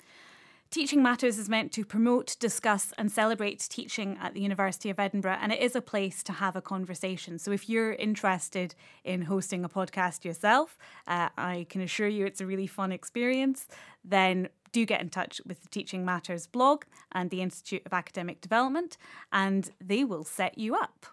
Teaching 0.69 1.01
Matters 1.01 1.37
is 1.37 1.47
meant 1.47 1.71
to 1.73 1.85
promote, 1.85 2.35
discuss, 2.41 2.93
and 2.97 3.09
celebrate 3.09 3.65
teaching 3.69 4.17
at 4.21 4.33
the 4.33 4.41
University 4.41 4.89
of 4.89 4.99
Edinburgh, 4.99 5.37
and 5.41 5.53
it 5.53 5.61
is 5.61 5.77
a 5.77 5.81
place 5.81 6.21
to 6.23 6.33
have 6.33 6.57
a 6.57 6.61
conversation. 6.61 7.39
So, 7.39 7.51
if 7.53 7.69
you're 7.69 7.93
interested 7.93 8.75
in 9.05 9.21
hosting 9.23 9.63
a 9.63 9.69
podcast 9.69 10.25
yourself, 10.25 10.77
uh, 11.07 11.29
I 11.37 11.67
can 11.69 11.79
assure 11.79 12.09
you 12.09 12.25
it's 12.25 12.41
a 12.41 12.45
really 12.45 12.67
fun 12.67 12.91
experience. 12.91 13.65
Then 14.03 14.49
do 14.71 14.85
get 14.85 15.01
in 15.01 15.09
touch 15.09 15.41
with 15.45 15.61
the 15.61 15.69
Teaching 15.69 16.05
Matters 16.05 16.47
blog 16.47 16.83
and 17.11 17.29
the 17.29 17.41
Institute 17.41 17.83
of 17.85 17.93
Academic 17.93 18.41
Development, 18.41 18.97
and 19.31 19.71
they 19.81 20.03
will 20.03 20.23
set 20.23 20.57
you 20.57 20.75
up. 20.75 21.05